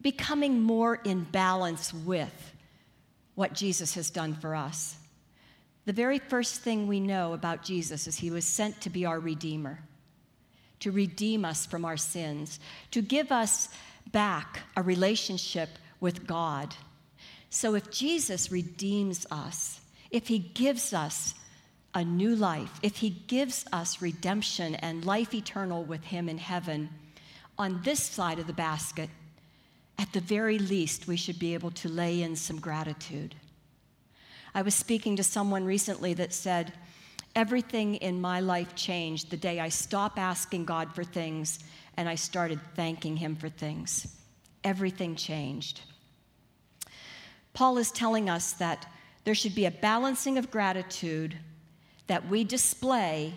becoming 0.00 0.62
more 0.62 0.96
in 1.04 1.24
balance 1.24 1.92
with 1.92 2.54
what 3.34 3.52
Jesus 3.52 3.94
has 3.94 4.10
done 4.10 4.34
for 4.34 4.54
us. 4.54 4.96
The 5.84 5.92
very 5.92 6.18
first 6.18 6.62
thing 6.62 6.86
we 6.86 6.98
know 6.98 7.32
about 7.32 7.62
Jesus 7.62 8.06
is 8.06 8.16
he 8.16 8.30
was 8.30 8.44
sent 8.44 8.80
to 8.80 8.90
be 8.90 9.04
our 9.04 9.20
Redeemer, 9.20 9.78
to 10.80 10.90
redeem 10.90 11.44
us 11.44 11.64
from 11.64 11.84
our 11.84 11.96
sins, 11.96 12.58
to 12.90 13.02
give 13.02 13.30
us 13.30 13.68
back 14.10 14.60
a 14.76 14.82
relationship 14.82 15.68
with 16.00 16.26
God. 16.26 16.74
So 17.50 17.74
if 17.74 17.90
Jesus 17.90 18.50
redeems 18.50 19.26
us, 19.30 19.80
if 20.10 20.28
he 20.28 20.38
gives 20.38 20.92
us 20.92 21.34
a 21.94 22.04
new 22.04 22.36
life, 22.36 22.78
if 22.82 22.96
he 22.96 23.10
gives 23.10 23.64
us 23.72 24.02
redemption 24.02 24.74
and 24.76 25.04
life 25.04 25.34
eternal 25.34 25.84
with 25.84 26.04
him 26.04 26.28
in 26.28 26.38
heaven, 26.38 26.90
on 27.58 27.80
this 27.82 28.02
side 28.02 28.38
of 28.38 28.46
the 28.46 28.52
basket, 28.52 29.08
at 29.98 30.12
the 30.12 30.20
very 30.20 30.58
least, 30.58 31.06
we 31.06 31.16
should 31.16 31.38
be 31.38 31.54
able 31.54 31.70
to 31.70 31.88
lay 31.88 32.20
in 32.20 32.36
some 32.36 32.60
gratitude. 32.60 33.34
I 34.54 34.62
was 34.62 34.74
speaking 34.74 35.16
to 35.16 35.24
someone 35.24 35.64
recently 35.64 36.14
that 36.14 36.32
said, 36.32 36.72
Everything 37.34 37.96
in 37.96 38.20
my 38.20 38.40
life 38.40 38.74
changed 38.74 39.30
the 39.30 39.36
day 39.36 39.60
I 39.60 39.68
stopped 39.68 40.18
asking 40.18 40.64
God 40.64 40.94
for 40.94 41.04
things 41.04 41.58
and 41.98 42.08
I 42.08 42.14
started 42.14 42.60
thanking 42.74 43.16
Him 43.16 43.36
for 43.36 43.50
things. 43.50 44.16
Everything 44.64 45.16
changed. 45.16 45.82
Paul 47.56 47.78
is 47.78 47.90
telling 47.90 48.28
us 48.28 48.52
that 48.52 48.84
there 49.24 49.34
should 49.34 49.54
be 49.54 49.64
a 49.64 49.70
balancing 49.70 50.36
of 50.36 50.50
gratitude 50.50 51.38
that 52.06 52.28
we 52.28 52.44
display 52.44 53.32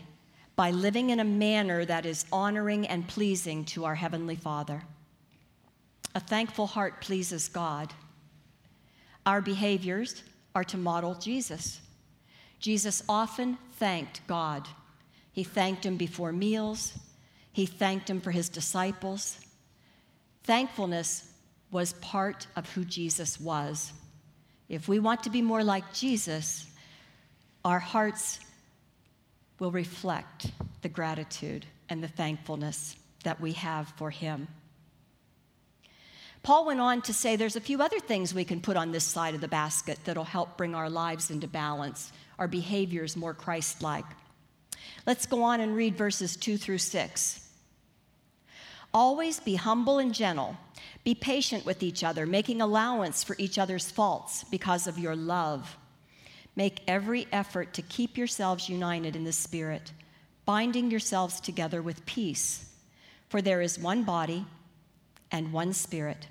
by 0.57 0.71
living 0.71 1.09
in 1.09 1.21
a 1.21 1.23
manner 1.23 1.85
that 1.85 2.05
is 2.05 2.25
honoring 2.29 2.85
and 2.85 3.07
pleasing 3.07 3.63
to 3.63 3.85
our 3.85 3.95
Heavenly 3.95 4.35
Father. 4.35 4.83
A 6.15 6.19
thankful 6.19 6.67
heart 6.67 6.99
pleases 6.99 7.47
God. 7.47 7.93
Our 9.25 9.39
behaviors 9.39 10.21
are 10.53 10.65
to 10.65 10.75
model 10.75 11.15
Jesus. 11.15 11.79
Jesus 12.59 13.01
often 13.07 13.57
thanked 13.77 14.27
God. 14.27 14.67
He 15.31 15.45
thanked 15.45 15.85
Him 15.85 15.95
before 15.95 16.33
meals, 16.33 16.91
He 17.53 17.65
thanked 17.65 18.09
Him 18.09 18.19
for 18.19 18.31
His 18.31 18.49
disciples. 18.49 19.39
Thankfulness 20.43 21.31
was 21.71 21.93
part 21.93 22.47
of 22.57 22.69
who 22.73 22.83
Jesus 22.83 23.39
was. 23.39 23.93
If 24.69 24.87
we 24.87 24.99
want 24.99 25.23
to 25.23 25.31
be 25.31 25.41
more 25.41 25.63
like 25.63 25.93
Jesus, 25.93 26.65
our 27.65 27.79
hearts 27.79 28.39
will 29.57 29.71
reflect 29.71 30.51
the 30.83 30.89
gratitude 30.89 31.65
and 31.89 32.03
the 32.03 32.07
thankfulness 32.07 32.95
that 33.23 33.41
we 33.41 33.53
have 33.53 33.91
for 33.97 34.11
Him. 34.11 34.47
Paul 36.43 36.67
went 36.67 36.79
on 36.79 37.01
to 37.01 37.13
say 37.13 37.35
there's 37.35 37.57
a 37.57 37.61
few 37.61 37.81
other 37.81 37.99
things 37.99 38.33
we 38.33 38.45
can 38.45 38.61
put 38.61 38.77
on 38.77 38.91
this 38.91 39.03
side 39.03 39.35
of 39.35 39.41
the 39.41 39.47
basket 39.47 39.99
that'll 40.05 40.23
help 40.23 40.55
bring 40.55 40.73
our 40.73 40.89
lives 40.89 41.31
into 41.31 41.47
balance, 41.47 42.13
our 42.37 42.47
behaviors 42.47 43.17
more 43.17 43.33
Christ 43.33 43.81
like. 43.81 44.05
Let's 45.05 45.25
go 45.25 45.43
on 45.43 45.59
and 45.59 45.75
read 45.75 45.97
verses 45.97 46.37
2 46.37 46.57
through 46.57 46.77
6. 46.77 47.48
Always 48.93 49.39
be 49.39 49.55
humble 49.55 49.99
and 49.99 50.13
gentle. 50.13 50.57
Be 51.03 51.13
patient 51.13 51.65
with 51.65 51.83
each 51.83 52.03
other, 52.03 52.25
making 52.25 52.61
allowance 52.61 53.23
for 53.23 53.35
each 53.37 53.57
other's 53.57 53.91
faults 53.91 54.43
because 54.45 54.87
of 54.87 54.97
your 54.97 55.15
love. 55.15 55.77
Make 56.55 56.81
every 56.87 57.27
effort 57.31 57.73
to 57.73 57.81
keep 57.83 58.17
yourselves 58.17 58.67
united 58.67 59.15
in 59.15 59.23
the 59.23 59.31
Spirit, 59.31 59.93
binding 60.45 60.89
yourselves 60.89 61.39
together 61.39 61.81
with 61.81 62.05
peace. 62.05 62.65
For 63.29 63.41
there 63.41 63.61
is 63.61 63.77
one 63.77 64.03
body 64.03 64.45
and 65.31 65.53
one 65.53 65.73
Spirit. 65.73 66.27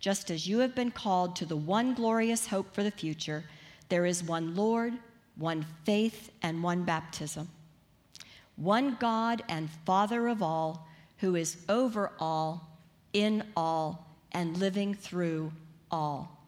Just 0.00 0.30
as 0.30 0.48
you 0.48 0.60
have 0.60 0.74
been 0.74 0.90
called 0.90 1.36
to 1.36 1.44
the 1.44 1.56
one 1.56 1.92
glorious 1.92 2.46
hope 2.46 2.74
for 2.74 2.82
the 2.82 2.90
future, 2.90 3.44
there 3.90 4.06
is 4.06 4.24
one 4.24 4.56
Lord, 4.56 4.94
one 5.36 5.66
faith, 5.84 6.30
and 6.42 6.62
one 6.62 6.84
baptism. 6.84 7.48
One 8.56 8.96
God 8.98 9.42
and 9.48 9.68
Father 9.84 10.28
of 10.28 10.42
all, 10.42 10.88
who 11.20 11.36
is 11.36 11.58
over 11.68 12.12
all, 12.18 12.78
in 13.12 13.44
all, 13.56 14.06
and 14.32 14.56
living 14.56 14.94
through 14.94 15.52
all. 15.90 16.46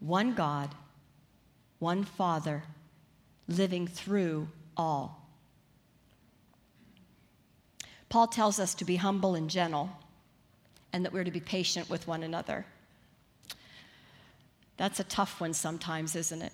One 0.00 0.34
God, 0.34 0.74
one 1.78 2.04
Father, 2.04 2.64
living 3.48 3.86
through 3.86 4.48
all. 4.76 5.26
Paul 8.08 8.26
tells 8.26 8.60
us 8.60 8.74
to 8.74 8.84
be 8.84 8.96
humble 8.96 9.34
and 9.34 9.48
gentle 9.48 9.90
and 10.92 11.04
that 11.04 11.12
we're 11.12 11.24
to 11.24 11.30
be 11.30 11.40
patient 11.40 11.88
with 11.88 12.06
one 12.06 12.22
another. 12.22 12.66
That's 14.76 15.00
a 15.00 15.04
tough 15.04 15.40
one 15.40 15.54
sometimes, 15.54 16.14
isn't 16.14 16.42
it? 16.42 16.52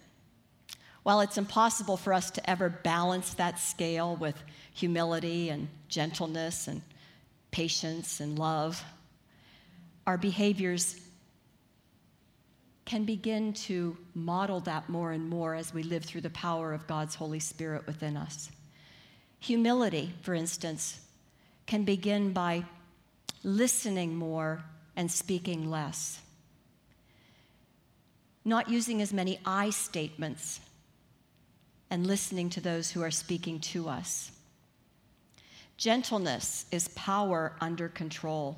While 1.02 1.20
it's 1.20 1.36
impossible 1.36 1.96
for 1.96 2.12
us 2.12 2.30
to 2.30 2.50
ever 2.50 2.68
balance 2.68 3.34
that 3.34 3.58
scale 3.58 4.14
with 4.14 4.40
humility 4.72 5.48
and 5.48 5.68
gentleness 5.88 6.68
and 6.68 6.82
patience 7.52 8.18
and 8.18 8.36
love, 8.38 8.82
our 10.06 10.18
behaviors 10.18 11.00
can 12.84 13.04
begin 13.04 13.52
to 13.52 13.96
model 14.14 14.58
that 14.60 14.88
more 14.88 15.12
and 15.12 15.28
more 15.30 15.54
as 15.54 15.72
we 15.72 15.84
live 15.84 16.04
through 16.04 16.20
the 16.20 16.30
power 16.30 16.72
of 16.72 16.86
God's 16.88 17.14
Holy 17.14 17.38
Spirit 17.38 17.86
within 17.86 18.16
us. 18.16 18.50
Humility, 19.38 20.12
for 20.22 20.34
instance, 20.34 21.00
can 21.66 21.84
begin 21.84 22.32
by 22.32 22.64
listening 23.44 24.16
more 24.16 24.62
and 24.96 25.10
speaking 25.10 25.70
less. 25.70 26.20
Not 28.44 28.68
using 28.68 29.00
as 29.00 29.12
many 29.12 29.38
I 29.46 29.70
statements 29.70 30.60
and 31.90 32.06
listening 32.06 32.50
to 32.50 32.60
those 32.60 32.90
who 32.90 33.02
are 33.02 33.10
speaking 33.10 33.60
to 33.60 33.88
us. 33.88 34.32
Gentleness 35.82 36.64
is 36.70 36.86
power 36.94 37.56
under 37.60 37.88
control. 37.88 38.56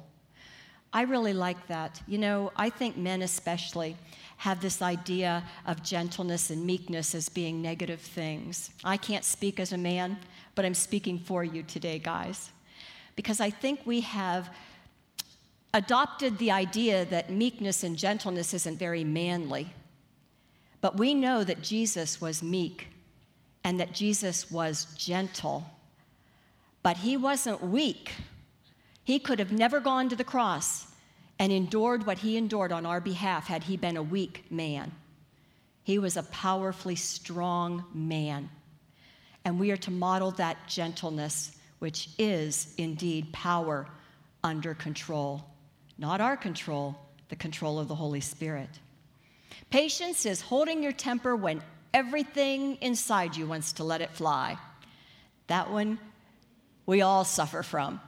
I 0.92 1.04
really 1.04 1.32
like 1.32 1.68
that. 1.68 2.02
You 2.06 2.18
know, 2.18 2.52
I 2.54 2.68
think 2.68 2.98
men 2.98 3.22
especially 3.22 3.96
have 4.36 4.60
this 4.60 4.82
idea 4.82 5.42
of 5.64 5.82
gentleness 5.82 6.50
and 6.50 6.66
meekness 6.66 7.14
as 7.14 7.30
being 7.30 7.62
negative 7.62 8.02
things. 8.02 8.72
I 8.84 8.98
can't 8.98 9.24
speak 9.24 9.58
as 9.58 9.72
a 9.72 9.78
man, 9.78 10.18
but 10.54 10.66
I'm 10.66 10.74
speaking 10.74 11.18
for 11.18 11.42
you 11.42 11.62
today, 11.62 11.98
guys, 11.98 12.50
because 13.16 13.40
I 13.40 13.48
think 13.48 13.80
we 13.86 14.02
have 14.02 14.50
adopted 15.72 16.36
the 16.36 16.50
idea 16.50 17.06
that 17.06 17.30
meekness 17.30 17.84
and 17.84 17.96
gentleness 17.96 18.52
isn't 18.52 18.78
very 18.78 19.02
manly. 19.02 19.72
But 20.82 20.98
we 20.98 21.14
know 21.14 21.42
that 21.42 21.62
Jesus 21.62 22.20
was 22.20 22.42
meek 22.42 22.88
and 23.64 23.80
that 23.80 23.94
Jesus 23.94 24.50
was 24.50 24.94
gentle. 24.94 25.64
But 26.84 26.98
he 26.98 27.16
wasn't 27.16 27.60
weak. 27.60 28.12
He 29.02 29.18
could 29.18 29.40
have 29.40 29.50
never 29.50 29.80
gone 29.80 30.08
to 30.08 30.14
the 30.14 30.22
cross 30.22 30.86
and 31.40 31.50
endured 31.50 32.06
what 32.06 32.18
he 32.18 32.36
endured 32.36 32.70
on 32.70 32.86
our 32.86 33.00
behalf 33.00 33.48
had 33.48 33.64
he 33.64 33.76
been 33.76 33.96
a 33.96 34.02
weak 34.02 34.44
man. 34.50 34.92
He 35.82 35.98
was 35.98 36.16
a 36.16 36.22
powerfully 36.22 36.94
strong 36.94 37.84
man. 37.92 38.48
And 39.44 39.58
we 39.58 39.72
are 39.72 39.76
to 39.78 39.90
model 39.90 40.30
that 40.32 40.68
gentleness, 40.68 41.56
which 41.80 42.10
is 42.18 42.72
indeed 42.78 43.32
power 43.32 43.88
under 44.44 44.74
control 44.74 45.44
not 45.98 46.20
our 46.20 46.36
control, 46.36 46.96
the 47.28 47.36
control 47.36 47.78
of 47.78 47.88
the 47.88 47.94
Holy 47.94 48.20
Spirit. 48.20 48.68
Patience 49.70 50.26
is 50.26 50.40
holding 50.40 50.82
your 50.82 50.92
temper 50.92 51.36
when 51.36 51.62
everything 51.92 52.76
inside 52.80 53.36
you 53.36 53.46
wants 53.46 53.72
to 53.74 53.84
let 53.84 54.00
it 54.00 54.10
fly. 54.10 54.58
That 55.46 55.70
one 55.70 55.98
we 56.86 57.02
all 57.02 57.24
suffer 57.24 57.62
from. 57.62 58.00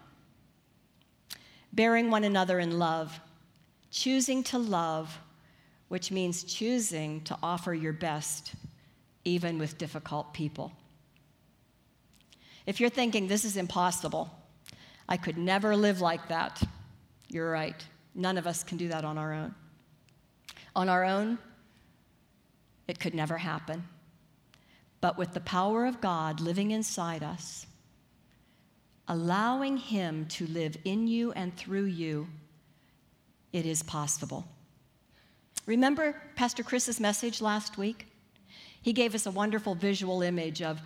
Bearing 1.72 2.10
one 2.10 2.24
another 2.24 2.58
in 2.58 2.78
love, 2.78 3.20
choosing 3.90 4.42
to 4.44 4.58
love, 4.58 5.18
which 5.88 6.10
means 6.10 6.44
choosing 6.44 7.20
to 7.22 7.36
offer 7.42 7.74
your 7.74 7.92
best, 7.92 8.54
even 9.24 9.58
with 9.58 9.78
difficult 9.78 10.32
people. 10.32 10.72
If 12.66 12.80
you're 12.80 12.90
thinking 12.90 13.28
this 13.28 13.44
is 13.44 13.56
impossible, 13.56 14.30
I 15.08 15.16
could 15.16 15.38
never 15.38 15.76
live 15.76 16.00
like 16.00 16.28
that. 16.28 16.62
You're 17.28 17.50
right. 17.50 17.84
None 18.14 18.38
of 18.38 18.46
us 18.46 18.64
can 18.64 18.76
do 18.76 18.88
that 18.88 19.04
on 19.04 19.18
our 19.18 19.32
own. 19.32 19.54
On 20.74 20.88
our 20.88 21.04
own, 21.04 21.38
it 22.88 22.98
could 22.98 23.14
never 23.14 23.38
happen. 23.38 23.84
But 25.00 25.18
with 25.18 25.32
the 25.32 25.40
power 25.40 25.86
of 25.86 26.00
God 26.00 26.40
living 26.40 26.70
inside 26.70 27.22
us, 27.22 27.66
allowing 29.08 29.76
Him 29.76 30.26
to 30.26 30.46
live 30.46 30.76
in 30.84 31.06
you 31.06 31.32
and 31.32 31.56
through 31.56 31.84
you, 31.84 32.28
it 33.52 33.66
is 33.66 33.82
possible. 33.82 34.46
Remember 35.66 36.20
Pastor 36.36 36.62
Chris's 36.62 37.00
message 37.00 37.40
last 37.40 37.76
week? 37.78 38.06
He 38.82 38.92
gave 38.92 39.14
us 39.14 39.26
a 39.26 39.30
wonderful 39.30 39.74
visual 39.74 40.22
image 40.22 40.62
of 40.62 40.80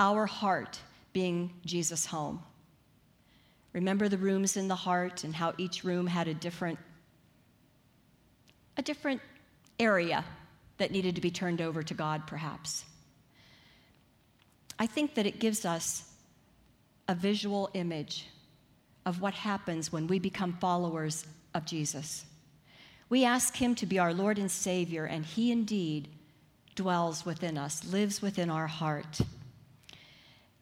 our 0.00 0.24
heart 0.26 0.78
being 1.12 1.52
Jesus' 1.66 2.06
home. 2.06 2.42
Remember 3.72 4.08
the 4.08 4.18
rooms 4.18 4.56
in 4.56 4.68
the 4.68 4.74
heart 4.74 5.24
and 5.24 5.34
how 5.34 5.54
each 5.58 5.84
room 5.84 6.06
had 6.06 6.28
a 6.28 6.34
different 6.34 6.78
a 8.78 8.82
different 8.82 9.20
area 9.78 10.24
that 10.78 10.90
needed 10.90 11.14
to 11.14 11.20
be 11.20 11.30
turned 11.30 11.60
over 11.60 11.82
to 11.82 11.92
God 11.92 12.26
perhaps. 12.26 12.84
I 14.78 14.86
think 14.86 15.14
that 15.14 15.26
it 15.26 15.38
gives 15.38 15.64
us 15.66 16.04
a 17.08 17.14
visual 17.14 17.70
image 17.74 18.26
of 19.04 19.20
what 19.20 19.34
happens 19.34 19.92
when 19.92 20.06
we 20.06 20.18
become 20.18 20.52
followers 20.54 21.26
of 21.54 21.64
Jesus. 21.64 22.24
We 23.08 23.24
ask 23.24 23.56
him 23.56 23.74
to 23.76 23.86
be 23.86 23.98
our 23.98 24.14
Lord 24.14 24.38
and 24.38 24.50
Savior 24.50 25.04
and 25.04 25.24
he 25.24 25.50
indeed 25.52 26.08
dwells 26.74 27.26
within 27.26 27.58
us, 27.58 27.84
lives 27.84 28.22
within 28.22 28.50
our 28.50 28.66
heart. 28.66 29.20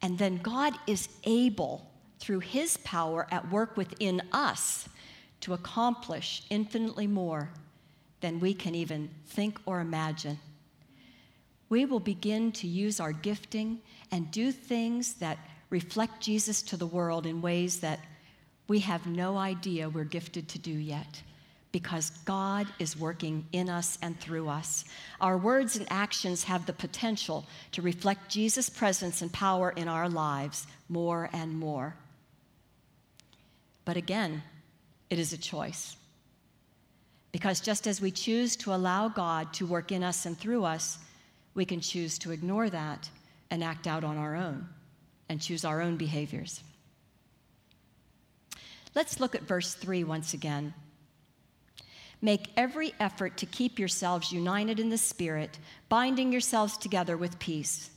And 0.03 0.19
then 0.19 0.39
God 0.39 0.75
is 0.87 1.09
able 1.25 1.91
through 2.19 2.41
His 2.41 2.77
power 2.79 3.27
at 3.31 3.51
work 3.51 3.77
within 3.77 4.23
us 4.33 4.89
to 5.41 5.55
accomplish 5.55 6.43
infinitely 6.51 7.07
more 7.07 7.51
than 8.21 8.41
we 8.41 8.53
can 8.53 8.75
even 8.75 9.11
think 9.27 9.59
or 9.65 9.81
imagine. 9.81 10.39
We 11.69 11.85
will 11.85 12.01
begin 12.01 12.53
to 12.53 12.67
use 12.67 13.01
our 13.01 13.13
gifting 13.13 13.81
and 14.11 14.31
do 14.31 14.53
things 14.53 15.15
that 15.15 15.39
reflect 15.71 16.21
Jesus 16.21 16.63
to 16.63 16.77
the 16.77 16.87
world 16.87 17.27
in 17.27 17.41
ways 17.41 17.81
that 17.81 18.01
we 18.69 18.81
have 18.81 19.07
no 19.07 19.37
idea 19.37 19.89
we're 19.89 20.05
gifted 20.05 20.49
to 20.49 20.59
do 20.59 20.73
yet 20.73 21.23
because 21.73 22.11
God 22.25 22.67
is 22.81 22.99
working 22.99 23.47
in 23.53 23.69
us 23.69 23.97
and 24.03 24.19
through 24.19 24.49
us. 24.49 24.85
Our 25.21 25.39
words 25.39 25.77
and 25.77 25.87
actions 25.91 26.45
have 26.45 26.67
the 26.67 26.73
potential 26.73 27.45
to 27.73 27.83
reflect 27.83 28.29
Jesus' 28.29 28.69
presence 28.69 29.23
and 29.23 29.33
power 29.33 29.71
in 29.71 29.87
our 29.87 30.09
lives 30.09 30.67
more 30.89 31.31
and 31.33 31.57
more. 31.57 31.95
But 33.85 33.97
again, 33.97 34.43
it 35.11 35.19
is 35.19 35.33
a 35.33 35.39
choice. 35.39 35.97
Because 37.33 37.61
just 37.61 37.87
as 37.87 38.01
we 38.01 38.11
choose 38.11 38.57
to 38.57 38.75
allow 38.75 39.09
God 39.09 39.53
to 39.55 39.67
work 39.67 39.93
in 39.93 40.03
us 40.03 40.27
and 40.27 40.37
through 40.37 40.65
us, 40.65 40.99
we 41.55 41.65
can 41.65 41.81
choose 41.81 42.19
to 42.19 42.33
ignore 42.33 42.69
that 42.71 43.09
and 43.51 43.63
act 43.63 43.87
out 43.87 44.03
on 44.03 44.17
our 44.17 44.35
own 44.35 44.69
and 45.31 45.41
choose 45.41 45.65
our 45.65 45.81
own 45.81 45.97
behaviors. 45.97 46.61
Let's 48.97 49.21
look 49.21 49.37
at 49.37 49.43
verse 49.43 49.75
3 49.75 50.03
once 50.03 50.35
again. 50.35 50.75
Make 52.21 52.49
every 52.57 52.93
effort 52.99 53.37
to 53.37 53.47
keep 53.47 53.79
yourselves 53.79 54.33
united 54.33 54.81
in 54.81 54.91
the 54.91 54.99
Spirit, 54.99 55.61
binding 55.89 56.33
yourselves 56.33 56.77
together 56.77 57.17
with 57.17 57.39
peace. 57.39 57.91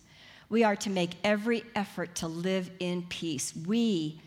We 0.47 0.63
are 0.63 0.75
to 0.75 0.91
make 0.91 1.15
every 1.23 1.63
effort 1.75 2.13
to 2.17 2.27
live 2.27 2.69
in 2.79 3.01
peace. 3.09 3.51
We, 3.65 4.21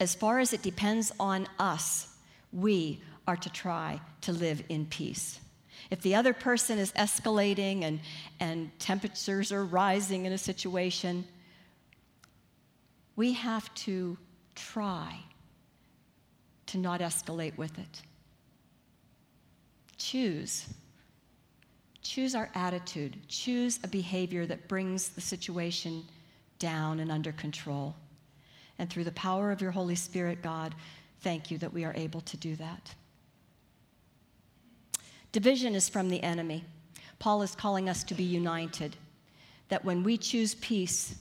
as 0.00 0.14
far 0.14 0.38
as 0.38 0.54
it 0.54 0.62
depends 0.62 1.12
on 1.20 1.46
us, 1.58 2.08
we 2.54 3.02
are 3.28 3.36
to 3.36 3.50
try 3.50 4.00
to 4.22 4.32
live 4.32 4.62
in 4.70 4.86
peace. 4.86 5.40
If 5.90 6.00
the 6.00 6.14
other 6.14 6.32
person 6.32 6.78
is 6.78 6.90
escalating 6.92 7.82
and, 7.82 8.00
and 8.40 8.70
temperatures 8.78 9.52
are 9.52 9.64
rising 9.64 10.24
in 10.24 10.32
a 10.32 10.38
situation, 10.38 11.26
we 13.16 13.32
have 13.32 13.72
to 13.74 14.16
try 14.54 15.18
to 16.66 16.78
not 16.78 17.00
escalate 17.00 17.56
with 17.56 17.78
it. 17.78 18.02
Choose. 19.96 20.66
Choose 22.02 22.34
our 22.34 22.50
attitude. 22.54 23.16
Choose 23.28 23.80
a 23.82 23.88
behavior 23.88 24.46
that 24.46 24.68
brings 24.68 25.08
the 25.08 25.20
situation 25.20 26.04
down 26.58 27.00
and 27.00 27.10
under 27.10 27.32
control. 27.32 27.94
And 28.78 28.90
through 28.90 29.04
the 29.04 29.12
power 29.12 29.50
of 29.50 29.60
your 29.60 29.70
Holy 29.70 29.94
Spirit, 29.94 30.42
God, 30.42 30.74
thank 31.20 31.50
you 31.50 31.58
that 31.58 31.72
we 31.72 31.84
are 31.84 31.94
able 31.96 32.20
to 32.22 32.36
do 32.36 32.56
that. 32.56 32.94
Division 35.32 35.74
is 35.74 35.88
from 35.88 36.08
the 36.08 36.22
enemy. 36.22 36.64
Paul 37.18 37.42
is 37.42 37.54
calling 37.54 37.88
us 37.88 38.04
to 38.04 38.14
be 38.14 38.22
united, 38.22 38.96
that 39.68 39.84
when 39.84 40.02
we 40.02 40.18
choose 40.18 40.54
peace, 40.56 41.16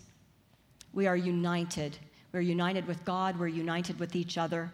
we 0.96 1.06
are 1.06 1.16
united. 1.16 1.96
We're 2.32 2.42
united 2.42 2.88
with 2.88 3.06
God, 3.06 3.38
we're 3.38 3.48
united 3.48 4.00
with 4.00 4.16
each 4.16 4.38
other. 4.40 4.72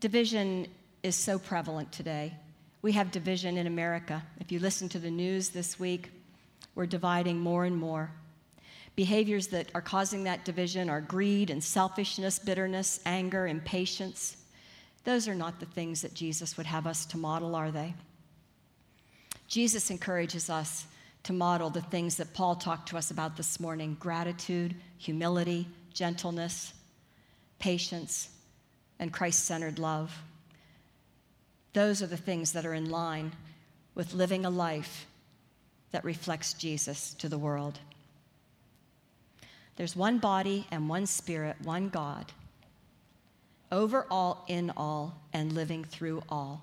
Division 0.00 0.68
is 1.02 1.16
so 1.16 1.38
prevalent 1.38 1.92
today. 1.92 2.34
We 2.80 2.92
have 2.92 3.10
division 3.10 3.58
in 3.58 3.66
America. 3.66 4.22
If 4.40 4.52
you 4.52 4.58
listen 4.58 4.88
to 4.90 4.98
the 4.98 5.10
news 5.10 5.50
this 5.50 5.78
week, 5.78 6.10
we're 6.74 6.86
dividing 6.86 7.38
more 7.38 7.64
and 7.64 7.76
more. 7.76 8.10
Behaviors 8.96 9.48
that 9.48 9.70
are 9.74 9.80
causing 9.80 10.24
that 10.24 10.44
division 10.44 10.88
are 10.88 11.00
greed 11.00 11.50
and 11.50 11.62
selfishness, 11.62 12.38
bitterness, 12.38 13.00
anger, 13.04 13.46
impatience. 13.46 14.36
Those 15.04 15.26
are 15.26 15.34
not 15.34 15.58
the 15.58 15.66
things 15.66 16.02
that 16.02 16.14
Jesus 16.14 16.56
would 16.56 16.66
have 16.66 16.86
us 16.86 17.04
to 17.06 17.18
model, 17.18 17.56
are 17.56 17.70
they? 17.70 17.94
Jesus 19.48 19.90
encourages 19.90 20.48
us 20.48 20.86
to 21.24 21.32
model 21.32 21.70
the 21.70 21.80
things 21.80 22.16
that 22.16 22.32
Paul 22.34 22.54
talked 22.54 22.88
to 22.90 22.96
us 22.96 23.10
about 23.10 23.36
this 23.36 23.58
morning 23.58 23.96
gratitude, 23.98 24.74
humility, 24.98 25.66
gentleness, 25.92 26.72
patience, 27.58 28.28
and 28.98 29.12
Christ 29.12 29.44
centered 29.44 29.78
love. 29.78 30.16
Those 31.72 32.02
are 32.02 32.06
the 32.06 32.16
things 32.16 32.52
that 32.52 32.64
are 32.64 32.74
in 32.74 32.90
line 32.90 33.32
with 33.94 34.14
living 34.14 34.44
a 34.44 34.50
life 34.50 35.06
that 35.90 36.04
reflects 36.04 36.52
Jesus 36.52 37.14
to 37.14 37.28
the 37.28 37.38
world. 37.38 37.78
There's 39.76 39.96
one 39.96 40.18
body 40.18 40.66
and 40.70 40.88
one 40.88 41.06
spirit, 41.06 41.56
one 41.62 41.88
God, 41.88 42.32
over 43.72 44.06
all, 44.10 44.44
in 44.46 44.70
all, 44.76 45.20
and 45.32 45.52
living 45.52 45.84
through 45.84 46.22
all. 46.28 46.62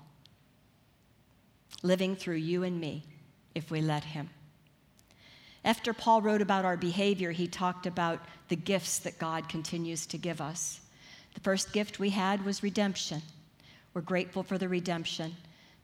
Living 1.82 2.16
through 2.16 2.36
you 2.36 2.62
and 2.62 2.80
me, 2.80 3.02
if 3.54 3.70
we 3.70 3.82
let 3.82 4.04
Him. 4.04 4.30
After 5.64 5.92
Paul 5.92 6.22
wrote 6.22 6.42
about 6.42 6.64
our 6.64 6.76
behavior, 6.76 7.30
he 7.30 7.46
talked 7.46 7.86
about 7.86 8.20
the 8.48 8.56
gifts 8.56 8.98
that 9.00 9.18
God 9.18 9.48
continues 9.48 10.06
to 10.06 10.18
give 10.18 10.40
us. 10.40 10.80
The 11.34 11.40
first 11.40 11.72
gift 11.72 11.98
we 11.98 12.10
had 12.10 12.44
was 12.44 12.62
redemption. 12.62 13.22
We're 13.94 14.02
grateful 14.02 14.42
for 14.42 14.58
the 14.58 14.68
redemption. 14.68 15.36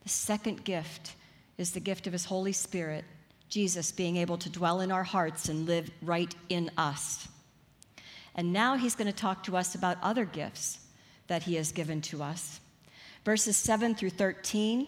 The 0.03 0.09
second 0.09 0.63
gift 0.63 1.15
is 1.57 1.71
the 1.71 1.79
gift 1.79 2.07
of 2.07 2.13
His 2.13 2.25
Holy 2.25 2.53
Spirit, 2.53 3.05
Jesus 3.49 3.91
being 3.91 4.17
able 4.17 4.37
to 4.37 4.49
dwell 4.49 4.81
in 4.81 4.91
our 4.91 5.03
hearts 5.03 5.49
and 5.49 5.65
live 5.65 5.89
right 6.01 6.33
in 6.49 6.71
us. 6.77 7.27
And 8.35 8.53
now 8.53 8.75
He's 8.75 8.95
going 8.95 9.11
to 9.11 9.13
talk 9.13 9.43
to 9.43 9.57
us 9.57 9.75
about 9.75 9.97
other 10.01 10.25
gifts 10.25 10.79
that 11.27 11.43
He 11.43 11.55
has 11.55 11.71
given 11.71 12.01
to 12.01 12.21
us. 12.21 12.59
Verses 13.23 13.57
7 13.57 13.95
through 13.95 14.11
13. 14.11 14.87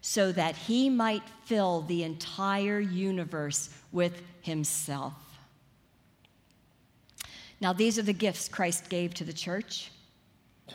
so 0.00 0.32
that 0.32 0.56
he 0.56 0.88
might 0.88 1.22
fill 1.44 1.82
the 1.82 2.02
entire 2.02 2.80
universe 2.80 3.70
with 3.92 4.22
himself. 4.40 5.14
Now, 7.60 7.72
these 7.72 7.98
are 7.98 8.02
the 8.02 8.12
gifts 8.12 8.48
Christ 8.48 8.88
gave 8.88 9.14
to 9.14 9.24
the 9.24 9.32
church 9.32 9.90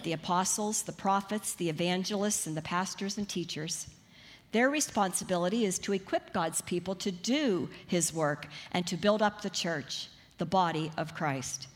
the 0.01 0.13
apostles, 0.13 0.81
the 0.81 0.91
prophets, 0.91 1.53
the 1.53 1.69
evangelists, 1.69 2.47
and 2.47 2.57
the 2.57 2.61
pastors 2.61 3.17
and 3.17 3.29
teachers. 3.29 3.87
Their 4.51 4.69
responsibility 4.69 5.65
is 5.65 5.79
to 5.79 5.93
equip 5.93 6.33
God's 6.33 6.61
people 6.61 6.95
to 6.95 7.11
do 7.11 7.69
his 7.87 8.13
work 8.13 8.47
and 8.71 8.85
to 8.87 8.97
build 8.97 9.21
up 9.21 9.41
the 9.41 9.49
church, 9.49 10.09
the 10.39 10.45
body 10.45 10.91
of 10.97 11.15
Christ. 11.15 11.67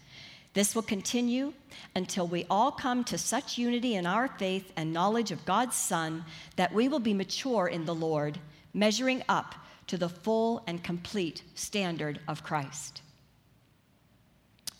This 0.57 0.73
will 0.73 0.81
continue 0.81 1.53
until 1.93 2.27
we 2.27 2.47
all 2.49 2.71
come 2.71 3.03
to 3.03 3.17
such 3.19 3.59
unity 3.59 3.93
in 3.93 4.07
our 4.07 4.27
faith 4.27 4.73
and 4.75 4.91
knowledge 4.91 5.29
of 5.29 5.45
God's 5.45 5.75
Son 5.75 6.25
that 6.55 6.73
we 6.73 6.87
will 6.87 6.97
be 6.97 7.13
mature 7.13 7.67
in 7.67 7.85
the 7.85 7.93
Lord, 7.93 8.39
measuring 8.73 9.21
up 9.29 9.53
to 9.85 9.97
the 9.97 10.09
full 10.09 10.63
and 10.65 10.83
complete 10.83 11.43
standard 11.53 12.19
of 12.27 12.43
Christ. 12.43 13.03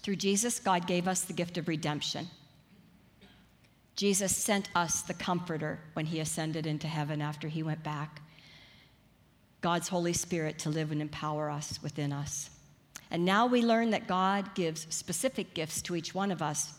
Through 0.02 0.16
Jesus, 0.16 0.60
God 0.60 0.88
gave 0.88 1.08
us 1.08 1.22
the 1.22 1.34
gift 1.34 1.60
of 1.60 1.68
redemption. 1.68 2.28
Jesus 3.96 4.36
sent 4.36 4.70
us 4.74 5.04
the 5.04 5.14
Comforter 5.14 5.80
when 5.94 6.08
he 6.08 6.20
ascended 6.20 6.66
into 6.66 6.88
heaven 6.88 7.22
after 7.22 7.50
he 7.50 7.62
went 7.62 7.84
back. 7.84 8.24
God's 9.62 9.90
Holy 9.90 10.14
Spirit 10.14 10.58
to 10.58 10.72
live 10.72 10.92
and 10.92 11.04
empower 11.04 11.52
us 11.52 11.80
within 11.84 12.12
us. 12.12 12.50
And 13.12 13.24
now 13.26 13.46
we 13.46 13.62
learn 13.62 13.92
that 13.92 14.08
God 14.08 14.54
gives 14.56 14.88
specific 14.90 15.54
gifts 15.54 15.82
to 15.84 15.96
each 15.96 16.14
one 16.14 16.32
of 16.32 16.42
us 16.42 16.74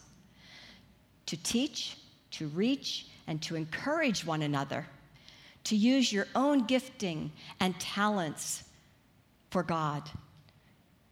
to 1.26 1.36
teach, 1.36 1.98
to 2.30 2.48
reach, 2.48 3.06
and 3.26 3.42
to 3.42 3.54
encourage 3.54 4.24
one 4.24 4.40
another, 4.40 4.86
to 5.64 5.76
use 5.76 6.10
your 6.10 6.26
own 6.34 6.64
gifting 6.64 7.30
and 7.60 7.78
talents 7.78 8.64
for 9.50 9.62
God. 9.62 10.08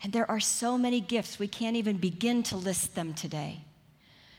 And 0.03 0.13
there 0.13 0.31
are 0.31 0.41
so 0.41 0.79
many 0.79 1.01
gifts, 1.01 1.39
we 1.39 1.49
can't 1.49 1.77
even 1.77 1.99
begin 1.99 2.43
to 2.45 2.57
list 2.57 2.95
them 2.95 3.13
today 3.13 3.61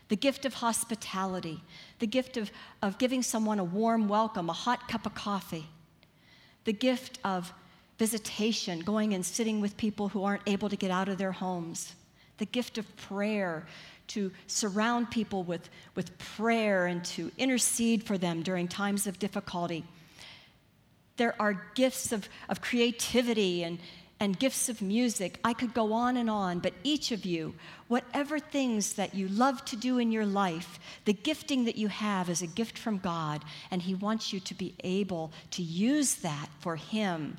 the 0.08 0.16
gift 0.16 0.44
of 0.46 0.54
hospitality, 0.54 1.62
the 1.98 2.06
gift 2.06 2.36
of, 2.36 2.50
of 2.82 2.98
giving 2.98 3.22
someone 3.22 3.58
a 3.58 3.64
warm 3.64 4.08
welcome, 4.08 4.48
a 4.48 4.54
hot 4.54 4.88
cup 4.88 5.04
of 5.06 5.14
coffee, 5.14 5.66
the 6.64 6.72
gift 6.72 7.18
of 7.24 7.52
visitation, 7.98 8.80
going 8.80 9.12
and 9.12 9.26
sitting 9.26 9.60
with 9.60 9.76
people 9.76 10.08
who 10.08 10.24
aren't 10.24 10.42
able 10.46 10.68
to 10.68 10.76
get 10.76 10.90
out 10.90 11.08
of 11.08 11.18
their 11.18 11.32
homes, 11.32 11.94
the 12.38 12.46
gift 12.46 12.78
of 12.78 12.96
prayer, 12.96 13.66
to 14.06 14.32
surround 14.46 15.10
people 15.10 15.42
with, 15.42 15.68
with 15.94 16.16
prayer 16.18 16.86
and 16.86 17.04
to 17.04 17.30
intercede 17.36 18.02
for 18.02 18.16
them 18.16 18.42
during 18.42 18.66
times 18.68 19.06
of 19.06 19.18
difficulty. 19.18 19.84
There 21.16 21.34
are 21.40 21.66
gifts 21.74 22.12
of, 22.12 22.28
of 22.48 22.60
creativity 22.60 23.64
and, 23.64 23.78
and 24.20 24.38
gifts 24.38 24.68
of 24.68 24.80
music. 24.80 25.40
I 25.44 25.52
could 25.52 25.74
go 25.74 25.92
on 25.92 26.16
and 26.16 26.30
on, 26.30 26.60
but 26.60 26.74
each 26.84 27.10
of 27.10 27.26
you, 27.26 27.54
whatever 27.88 28.38
things 28.38 28.94
that 28.94 29.14
you 29.14 29.28
love 29.28 29.64
to 29.66 29.76
do 29.76 29.98
in 29.98 30.12
your 30.12 30.24
life, 30.24 30.78
the 31.04 31.12
gifting 31.12 31.64
that 31.64 31.76
you 31.76 31.88
have 31.88 32.30
is 32.30 32.40
a 32.40 32.46
gift 32.46 32.78
from 32.78 32.98
God, 32.98 33.44
and 33.70 33.82
He 33.82 33.94
wants 33.94 34.32
you 34.32 34.38
to 34.40 34.54
be 34.54 34.74
able 34.84 35.32
to 35.50 35.62
use 35.62 36.14
that 36.16 36.48
for 36.60 36.76
Him 36.76 37.36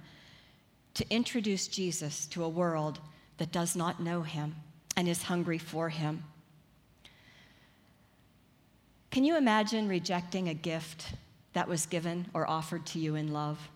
to 1.00 1.10
introduce 1.10 1.70
Jesus 1.70 2.26
to 2.26 2.44
a 2.44 2.50
world 2.50 3.00
that 3.38 3.54
does 3.54 3.74
not 3.74 4.02
know 4.02 4.22
Him 4.22 4.54
and 4.98 5.08
is 5.08 5.24
hungry 5.24 5.58
for 5.58 5.88
Him. 5.88 6.26
Can 9.10 9.24
you 9.24 9.38
imagine 9.38 9.88
rejecting 9.88 10.50
a 10.50 10.54
gift 10.54 11.14
that 11.54 11.70
was 11.70 11.86
given 11.86 12.28
or 12.34 12.50
offered 12.50 12.86
to 12.88 13.00
you 13.00 13.16
in 13.16 13.32
love? 13.32 13.70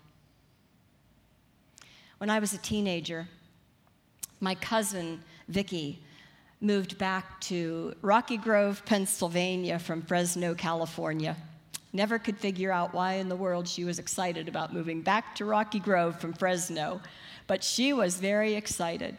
When 2.18 2.28
I 2.28 2.40
was 2.40 2.52
a 2.52 2.58
teenager, 2.58 3.26
my 4.40 4.54
cousin 4.54 5.22
Vicki 5.48 6.02
moved 6.60 6.98
back 6.98 7.40
to 7.42 7.94
Rocky 8.02 8.36
Grove, 8.36 8.84
Pennsylvania 8.84 9.78
from 9.78 10.02
Fresno, 10.02 10.54
California. 10.54 11.38
Never 11.94 12.18
could 12.18 12.36
figure 12.36 12.72
out 12.72 12.92
why 12.92 13.14
in 13.14 13.28
the 13.28 13.36
world 13.36 13.68
she 13.68 13.84
was 13.84 14.00
excited 14.00 14.48
about 14.48 14.74
moving 14.74 15.00
back 15.00 15.36
to 15.36 15.44
Rocky 15.44 15.78
Grove 15.78 16.20
from 16.20 16.32
Fresno, 16.32 17.00
but 17.46 17.62
she 17.62 17.92
was 17.92 18.16
very 18.16 18.54
excited. 18.54 19.16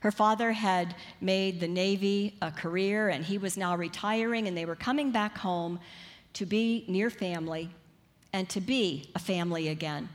Her 0.00 0.12
father 0.12 0.52
had 0.52 0.94
made 1.20 1.58
the 1.58 1.66
Navy 1.66 2.36
a 2.40 2.52
career 2.52 3.08
and 3.08 3.24
he 3.24 3.38
was 3.38 3.56
now 3.56 3.76
retiring, 3.76 4.46
and 4.46 4.56
they 4.56 4.64
were 4.64 4.76
coming 4.76 5.10
back 5.10 5.36
home 5.36 5.80
to 6.34 6.46
be 6.46 6.84
near 6.86 7.10
family 7.10 7.70
and 8.32 8.48
to 8.50 8.60
be 8.60 9.10
a 9.16 9.18
family 9.18 9.68
again. 9.68 10.08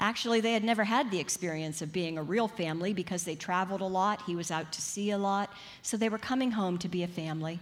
Actually, 0.00 0.40
they 0.40 0.54
had 0.54 0.64
never 0.64 0.84
had 0.84 1.10
the 1.10 1.20
experience 1.20 1.82
of 1.82 1.92
being 1.92 2.16
a 2.16 2.22
real 2.22 2.48
family 2.48 2.94
because 2.94 3.24
they 3.24 3.34
traveled 3.34 3.82
a 3.82 3.84
lot, 3.84 4.22
he 4.22 4.34
was 4.34 4.50
out 4.50 4.72
to 4.72 4.80
sea 4.80 5.10
a 5.10 5.18
lot, 5.18 5.52
so 5.82 5.98
they 5.98 6.08
were 6.08 6.18
coming 6.18 6.52
home 6.52 6.78
to 6.78 6.88
be 6.88 7.02
a 7.02 7.08
family. 7.08 7.60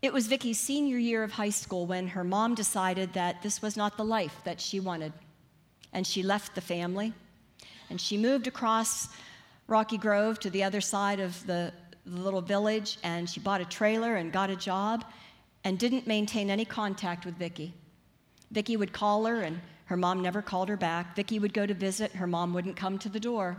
It 0.00 0.12
was 0.12 0.28
Vicki's 0.28 0.60
senior 0.60 0.96
year 0.96 1.24
of 1.24 1.32
high 1.32 1.50
school 1.50 1.86
when 1.86 2.06
her 2.08 2.22
mom 2.22 2.54
decided 2.54 3.12
that 3.14 3.42
this 3.42 3.60
was 3.60 3.76
not 3.76 3.96
the 3.96 4.04
life 4.04 4.40
that 4.44 4.60
she 4.60 4.78
wanted. 4.78 5.12
And 5.92 6.06
she 6.06 6.22
left 6.22 6.54
the 6.54 6.60
family 6.60 7.12
and 7.90 8.00
she 8.00 8.16
moved 8.16 8.46
across 8.46 9.08
Rocky 9.66 9.98
Grove 9.98 10.38
to 10.40 10.50
the 10.50 10.62
other 10.62 10.80
side 10.80 11.18
of 11.18 11.44
the, 11.46 11.72
the 12.06 12.20
little 12.20 12.42
village 12.42 12.98
and 13.02 13.28
she 13.28 13.40
bought 13.40 13.60
a 13.60 13.64
trailer 13.64 14.16
and 14.16 14.32
got 14.32 14.50
a 14.50 14.56
job 14.56 15.04
and 15.64 15.78
didn't 15.78 16.06
maintain 16.06 16.48
any 16.48 16.64
contact 16.64 17.26
with 17.26 17.34
Vicki. 17.36 17.74
Vicki 18.52 18.76
would 18.76 18.92
call 18.92 19.26
her 19.26 19.42
and 19.42 19.60
her 19.86 19.96
mom 19.96 20.22
never 20.22 20.42
called 20.42 20.68
her 20.68 20.76
back. 20.76 21.16
Vicki 21.16 21.38
would 21.38 21.52
go 21.52 21.66
to 21.66 21.74
visit, 21.74 22.12
her 22.12 22.26
mom 22.26 22.54
wouldn't 22.54 22.76
come 22.76 22.98
to 22.98 23.08
the 23.08 23.18
door. 23.18 23.56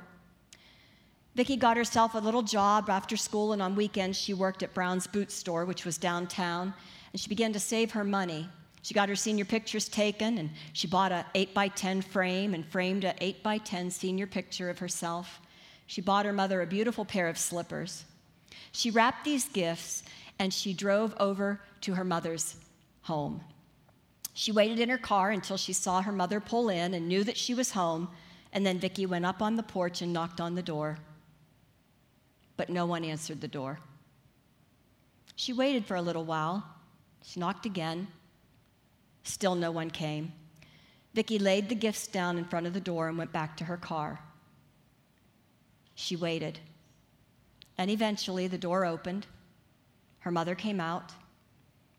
Vicki 1.35 1.55
got 1.55 1.77
herself 1.77 2.15
a 2.15 2.19
little 2.19 2.41
job 2.41 2.89
after 2.89 3.15
school, 3.15 3.53
and 3.53 3.61
on 3.61 3.75
weekends 3.75 4.17
she 4.17 4.33
worked 4.33 4.63
at 4.63 4.73
Brown's 4.73 5.07
Boot 5.07 5.31
Store, 5.31 5.65
which 5.65 5.85
was 5.85 5.97
downtown, 5.97 6.73
and 7.13 7.19
she 7.19 7.29
began 7.29 7.53
to 7.53 7.59
save 7.59 7.91
her 7.91 8.03
money. 8.03 8.49
She 8.81 8.93
got 8.93 9.09
her 9.09 9.15
senior 9.15 9.45
pictures 9.45 9.87
taken, 9.87 10.37
and 10.37 10.49
she 10.73 10.87
bought 10.87 11.11
a 11.11 11.25
8 11.35 11.53
by 11.53 11.67
10 11.67 12.01
frame 12.01 12.53
and 12.53 12.65
framed 12.65 13.03
a 13.03 13.13
8 13.23 13.43
by 13.43 13.57
10 13.57 13.91
senior 13.91 14.27
picture 14.27 14.69
of 14.69 14.79
herself. 14.79 15.39
She 15.87 16.01
bought 16.01 16.25
her 16.25 16.33
mother 16.33 16.61
a 16.61 16.67
beautiful 16.67 17.05
pair 17.05 17.27
of 17.27 17.37
slippers. 17.37 18.05
She 18.71 18.91
wrapped 18.91 19.25
these 19.25 19.45
gifts 19.45 20.03
and 20.37 20.53
she 20.53 20.73
drove 20.73 21.13
over 21.19 21.61
to 21.81 21.95
her 21.95 22.03
mother's 22.03 22.55
home. 23.01 23.41
She 24.33 24.51
waited 24.51 24.79
in 24.79 24.89
her 24.89 24.97
car 24.97 25.31
until 25.31 25.57
she 25.57 25.73
saw 25.73 26.01
her 26.01 26.11
mother 26.11 26.39
pull 26.39 26.69
in 26.69 26.93
and 26.93 27.07
knew 27.07 27.23
that 27.25 27.37
she 27.37 27.53
was 27.53 27.71
home, 27.71 28.09
and 28.53 28.65
then 28.65 28.79
Vicki 28.79 29.05
went 29.05 29.25
up 29.25 29.41
on 29.41 29.57
the 29.57 29.63
porch 29.63 30.01
and 30.01 30.13
knocked 30.13 30.39
on 30.39 30.55
the 30.55 30.61
door. 30.61 30.97
But 32.59 32.67
no 32.69 32.85
one 32.85 33.05
answered 33.05 33.39
the 33.39 33.47
door. 33.47 33.79
She 35.37 35.53
waited 35.53 35.85
for 35.85 35.95
a 35.95 36.01
little 36.01 36.25
while. 36.25 36.65
She 37.23 37.39
knocked 37.39 37.65
again. 37.65 38.09
Still 39.23 39.55
no 39.55 39.71
one 39.71 39.89
came. 39.89 40.33
Vicki 41.13 41.39
laid 41.39 41.69
the 41.69 41.75
gifts 41.75 42.05
down 42.05 42.37
in 42.37 42.43
front 42.43 42.67
of 42.67 42.73
the 42.73 42.81
door 42.81 43.07
and 43.07 43.17
went 43.17 43.31
back 43.31 43.55
to 43.55 43.63
her 43.63 43.77
car. 43.77 44.19
She 45.95 46.17
waited. 46.17 46.59
And 47.77 47.89
eventually 47.89 48.47
the 48.47 48.57
door 48.57 48.83
opened. 48.83 49.25
Her 50.19 50.31
mother 50.31 50.53
came 50.53 50.81
out. 50.81 51.13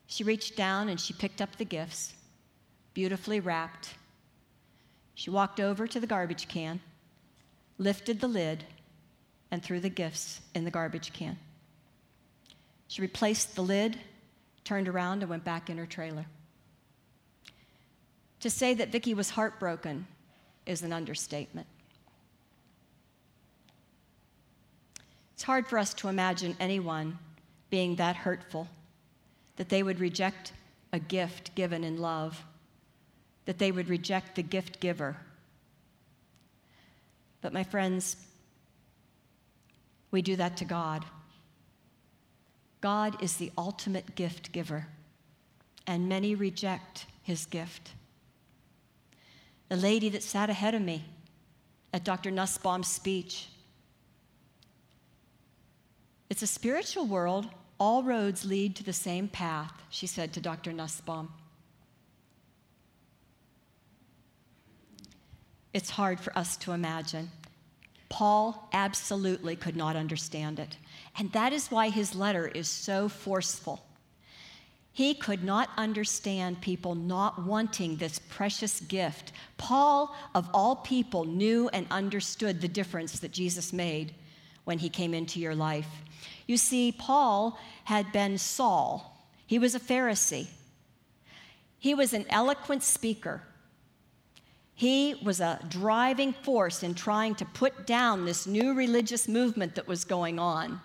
She 0.08 0.24
reached 0.24 0.58
down 0.58 0.90
and 0.90 1.00
she 1.00 1.14
picked 1.14 1.40
up 1.40 1.56
the 1.56 1.64
gifts 1.64 2.12
beautifully 2.92 3.40
wrapped. 3.40 3.94
She 5.14 5.30
walked 5.30 5.58
over 5.58 5.86
to 5.86 5.98
the 5.98 6.06
garbage 6.06 6.48
can, 6.48 6.80
lifted 7.78 8.20
the 8.20 8.28
lid, 8.28 8.66
and 9.50 9.62
threw 9.62 9.80
the 9.80 9.88
gifts 9.88 10.40
in 10.54 10.64
the 10.64 10.70
garbage 10.70 11.12
can. 11.12 11.38
She 12.88 13.02
replaced 13.02 13.54
the 13.54 13.62
lid, 13.62 13.98
turned 14.64 14.88
around, 14.88 15.22
and 15.22 15.30
went 15.30 15.44
back 15.44 15.70
in 15.70 15.78
her 15.78 15.86
trailer. 15.86 16.26
To 18.40 18.50
say 18.50 18.74
that 18.74 18.90
Vicki 18.90 19.14
was 19.14 19.30
heartbroken 19.30 20.06
is 20.66 20.82
an 20.82 20.92
understatement. 20.92 21.66
It's 25.34 25.42
hard 25.42 25.66
for 25.66 25.78
us 25.78 25.94
to 25.94 26.08
imagine 26.08 26.56
anyone 26.60 27.18
being 27.70 27.96
that 27.96 28.16
hurtful 28.16 28.68
that 29.56 29.68
they 29.68 29.82
would 29.82 30.00
reject 30.00 30.52
a 30.92 30.98
gift 30.98 31.54
given 31.54 31.84
in 31.84 31.98
love 31.98 32.42
that 33.50 33.58
they 33.58 33.72
would 33.72 33.88
reject 33.88 34.36
the 34.36 34.42
gift 34.42 34.80
giver. 34.80 35.16
But, 37.40 37.52
my 37.52 37.64
friends, 37.64 38.16
we 40.10 40.22
do 40.22 40.36
that 40.36 40.56
to 40.58 40.64
God. 40.64 41.04
God 42.80 43.22
is 43.22 43.36
the 43.36 43.52
ultimate 43.58 44.14
gift 44.14 44.52
giver, 44.52 44.86
and 45.86 46.08
many 46.08 46.34
reject 46.34 47.06
his 47.22 47.46
gift. 47.46 47.92
The 49.68 49.76
lady 49.76 50.08
that 50.08 50.22
sat 50.22 50.50
ahead 50.50 50.74
of 50.74 50.82
me 50.82 51.04
at 51.92 52.04
Dr. 52.04 52.30
Nussbaum's 52.30 52.88
speech. 52.88 53.48
It's 56.28 56.42
a 56.42 56.46
spiritual 56.46 57.06
world. 57.06 57.48
All 57.78 58.02
roads 58.02 58.44
lead 58.44 58.76
to 58.76 58.84
the 58.84 58.92
same 58.92 59.28
path, 59.28 59.72
she 59.90 60.06
said 60.06 60.32
to 60.34 60.40
Dr. 60.40 60.72
Nussbaum. 60.72 61.28
it's 65.72 65.90
hard 65.90 66.18
for 66.20 66.36
us 66.36 66.56
to 66.58 66.72
imagine. 66.72 67.30
Paul 68.10 68.68
absolutely 68.74 69.56
could 69.56 69.76
not 69.76 69.96
understand 69.96 70.58
it. 70.58 70.76
And 71.16 71.32
that 71.32 71.54
is 71.54 71.70
why 71.70 71.88
his 71.88 72.14
letter 72.14 72.48
is 72.48 72.68
so 72.68 73.08
forceful. 73.08 73.82
He 74.92 75.14
could 75.14 75.44
not 75.44 75.70
understand 75.78 76.60
people 76.60 76.94
not 76.94 77.46
wanting 77.46 77.96
this 77.96 78.18
precious 78.18 78.80
gift. 78.80 79.32
Paul, 79.56 80.14
of 80.34 80.50
all 80.52 80.76
people, 80.76 81.24
knew 81.24 81.70
and 81.72 81.86
understood 81.90 82.60
the 82.60 82.68
difference 82.68 83.20
that 83.20 83.32
Jesus 83.32 83.72
made 83.72 84.12
when 84.64 84.78
he 84.78 84.88
came 84.88 85.14
into 85.14 85.40
your 85.40 85.54
life. 85.54 85.88
You 86.46 86.56
see, 86.56 86.92
Paul 86.92 87.58
had 87.84 88.12
been 88.12 88.36
Saul, 88.36 89.24
he 89.46 89.58
was 89.58 89.74
a 89.74 89.80
Pharisee, 89.80 90.48
he 91.78 91.94
was 91.94 92.12
an 92.12 92.26
eloquent 92.28 92.82
speaker. 92.82 93.42
He 94.80 95.14
was 95.22 95.40
a 95.40 95.60
driving 95.68 96.32
force 96.32 96.82
in 96.82 96.94
trying 96.94 97.34
to 97.34 97.44
put 97.44 97.86
down 97.86 98.24
this 98.24 98.46
new 98.46 98.72
religious 98.72 99.28
movement 99.28 99.74
that 99.74 99.86
was 99.86 100.06
going 100.06 100.38
on. 100.38 100.80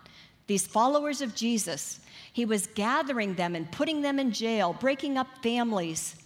These 0.48 0.68
followers 0.68 1.22
of 1.22 1.34
Jesus, 1.34 2.02
he 2.34 2.44
was 2.44 2.68
gathering 2.68 3.36
them 3.36 3.56
and 3.56 3.72
putting 3.72 4.02
them 4.02 4.20
in 4.20 4.34
jail, 4.34 4.76
breaking 4.78 5.18
up 5.18 5.30
families. 5.42 6.18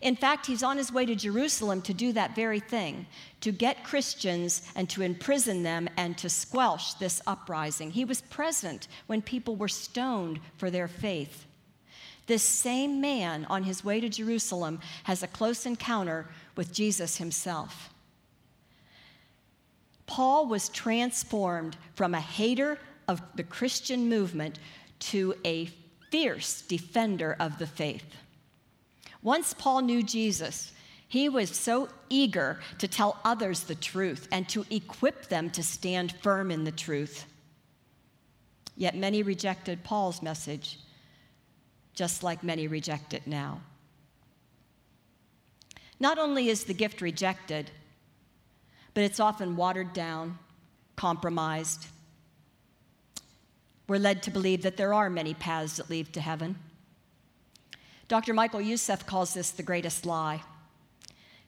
In 0.00 0.16
fact, 0.16 0.46
he's 0.46 0.62
on 0.62 0.78
his 0.78 0.90
way 0.90 1.04
to 1.04 1.14
Jerusalem 1.14 1.82
to 1.82 1.92
do 1.92 2.10
that 2.14 2.34
very 2.34 2.58
thing 2.58 3.04
to 3.42 3.52
get 3.52 3.84
Christians 3.84 4.72
and 4.74 4.88
to 4.88 5.02
imprison 5.02 5.62
them 5.62 5.90
and 5.98 6.16
to 6.16 6.30
squelch 6.30 6.98
this 6.98 7.20
uprising. 7.26 7.90
He 7.90 8.06
was 8.06 8.22
present 8.22 8.88
when 9.08 9.20
people 9.20 9.56
were 9.56 9.68
stoned 9.68 10.40
for 10.56 10.70
their 10.70 10.88
faith. 10.88 11.44
This 12.26 12.42
same 12.42 13.00
man 13.00 13.44
on 13.46 13.64
his 13.64 13.84
way 13.84 14.00
to 14.00 14.08
Jerusalem 14.08 14.80
has 15.04 15.22
a 15.22 15.28
close 15.28 15.66
encounter 15.66 16.26
with 16.56 16.72
Jesus 16.72 17.18
himself. 17.18 17.90
Paul 20.06 20.46
was 20.46 20.68
transformed 20.68 21.76
from 21.94 22.14
a 22.14 22.20
hater 22.20 22.78
of 23.08 23.20
the 23.34 23.42
Christian 23.42 24.08
movement 24.08 24.58
to 25.00 25.34
a 25.44 25.68
fierce 26.10 26.62
defender 26.62 27.36
of 27.40 27.58
the 27.58 27.66
faith. 27.66 28.16
Once 29.22 29.54
Paul 29.54 29.82
knew 29.82 30.02
Jesus, 30.02 30.72
he 31.08 31.28
was 31.28 31.50
so 31.50 31.88
eager 32.08 32.60
to 32.78 32.88
tell 32.88 33.18
others 33.24 33.64
the 33.64 33.74
truth 33.74 34.28
and 34.32 34.48
to 34.48 34.64
equip 34.70 35.28
them 35.28 35.50
to 35.50 35.62
stand 35.62 36.12
firm 36.20 36.50
in 36.50 36.64
the 36.64 36.72
truth. 36.72 37.26
Yet 38.76 38.96
many 38.96 39.22
rejected 39.22 39.84
Paul's 39.84 40.22
message, 40.22 40.78
just 41.94 42.22
like 42.22 42.42
many 42.42 42.66
reject 42.66 43.14
it 43.14 43.26
now. 43.26 43.60
Not 46.00 46.18
only 46.18 46.48
is 46.48 46.64
the 46.64 46.74
gift 46.74 47.00
rejected, 47.00 47.70
but 48.94 49.04
it's 49.04 49.20
often 49.20 49.56
watered 49.56 49.92
down, 49.92 50.38
compromised. 50.96 51.86
We're 53.88 53.98
led 53.98 54.22
to 54.24 54.30
believe 54.30 54.62
that 54.62 54.76
there 54.76 54.94
are 54.94 55.10
many 55.10 55.34
paths 55.34 55.76
that 55.76 55.90
lead 55.90 56.12
to 56.14 56.20
heaven. 56.20 56.56
Dr. 58.08 58.34
Michael 58.34 58.60
Youssef 58.60 59.06
calls 59.06 59.34
this 59.34 59.50
the 59.50 59.62
greatest 59.62 60.04
lie. 60.04 60.42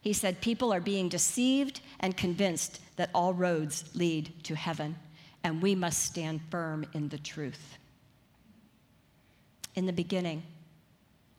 He 0.00 0.12
said, 0.12 0.40
People 0.40 0.72
are 0.72 0.80
being 0.80 1.08
deceived 1.08 1.80
and 2.00 2.16
convinced 2.16 2.80
that 2.96 3.10
all 3.14 3.34
roads 3.34 3.84
lead 3.94 4.32
to 4.44 4.54
heaven, 4.54 4.96
and 5.44 5.60
we 5.60 5.74
must 5.74 6.04
stand 6.04 6.40
firm 6.50 6.86
in 6.92 7.08
the 7.08 7.18
truth. 7.18 7.78
In 9.76 9.86
the 9.86 9.92
beginning, 9.92 10.42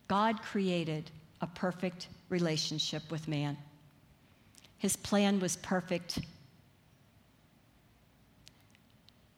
God 0.06 0.40
created 0.42 1.10
a 1.40 1.46
perfect 1.46 2.08
relationship 2.28 3.02
with 3.10 3.28
man. 3.28 3.56
His 4.78 4.96
plan 4.96 5.40
was 5.40 5.56
perfect. 5.56 6.20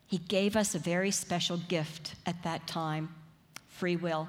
He 0.06 0.18
gave 0.18 0.54
us 0.54 0.74
a 0.74 0.78
very 0.78 1.10
special 1.10 1.56
gift 1.56 2.14
at 2.26 2.42
that 2.42 2.66
time 2.66 3.08
free 3.68 3.96
will. 3.96 4.28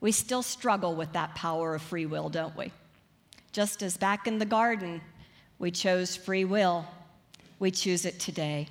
We 0.00 0.12
still 0.12 0.42
struggle 0.42 0.94
with 0.94 1.12
that 1.12 1.34
power 1.34 1.74
of 1.74 1.82
free 1.82 2.06
will, 2.06 2.30
don't 2.30 2.56
we? 2.56 2.72
Just 3.52 3.82
as 3.82 3.96
back 3.96 4.26
in 4.26 4.38
the 4.38 4.46
garden, 4.46 5.02
we 5.58 5.70
chose 5.70 6.16
free 6.16 6.44
will, 6.44 6.86
we 7.58 7.70
choose 7.70 8.04
it 8.04 8.18
today. 8.18 8.68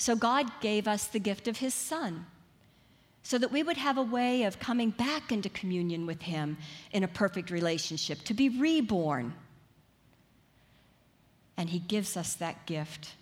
So 0.00 0.16
God 0.16 0.50
gave 0.62 0.88
us 0.88 1.08
the 1.08 1.18
gift 1.18 1.46
of 1.46 1.58
His 1.58 1.74
Son 1.74 2.24
so 3.22 3.36
that 3.36 3.52
we 3.52 3.62
would 3.62 3.76
have 3.76 3.98
a 3.98 4.02
way 4.02 4.44
of 4.44 4.58
coming 4.58 4.88
back 4.88 5.30
into 5.30 5.50
communion 5.50 6.06
with 6.06 6.22
Him 6.22 6.56
in 6.90 7.04
a 7.04 7.08
perfect 7.08 7.50
relationship, 7.50 8.22
to 8.22 8.32
be 8.32 8.48
reborn. 8.48 9.34
And 11.58 11.68
He 11.68 11.80
gives 11.80 12.16
us 12.16 12.32
that 12.36 12.64
gift 12.64 13.12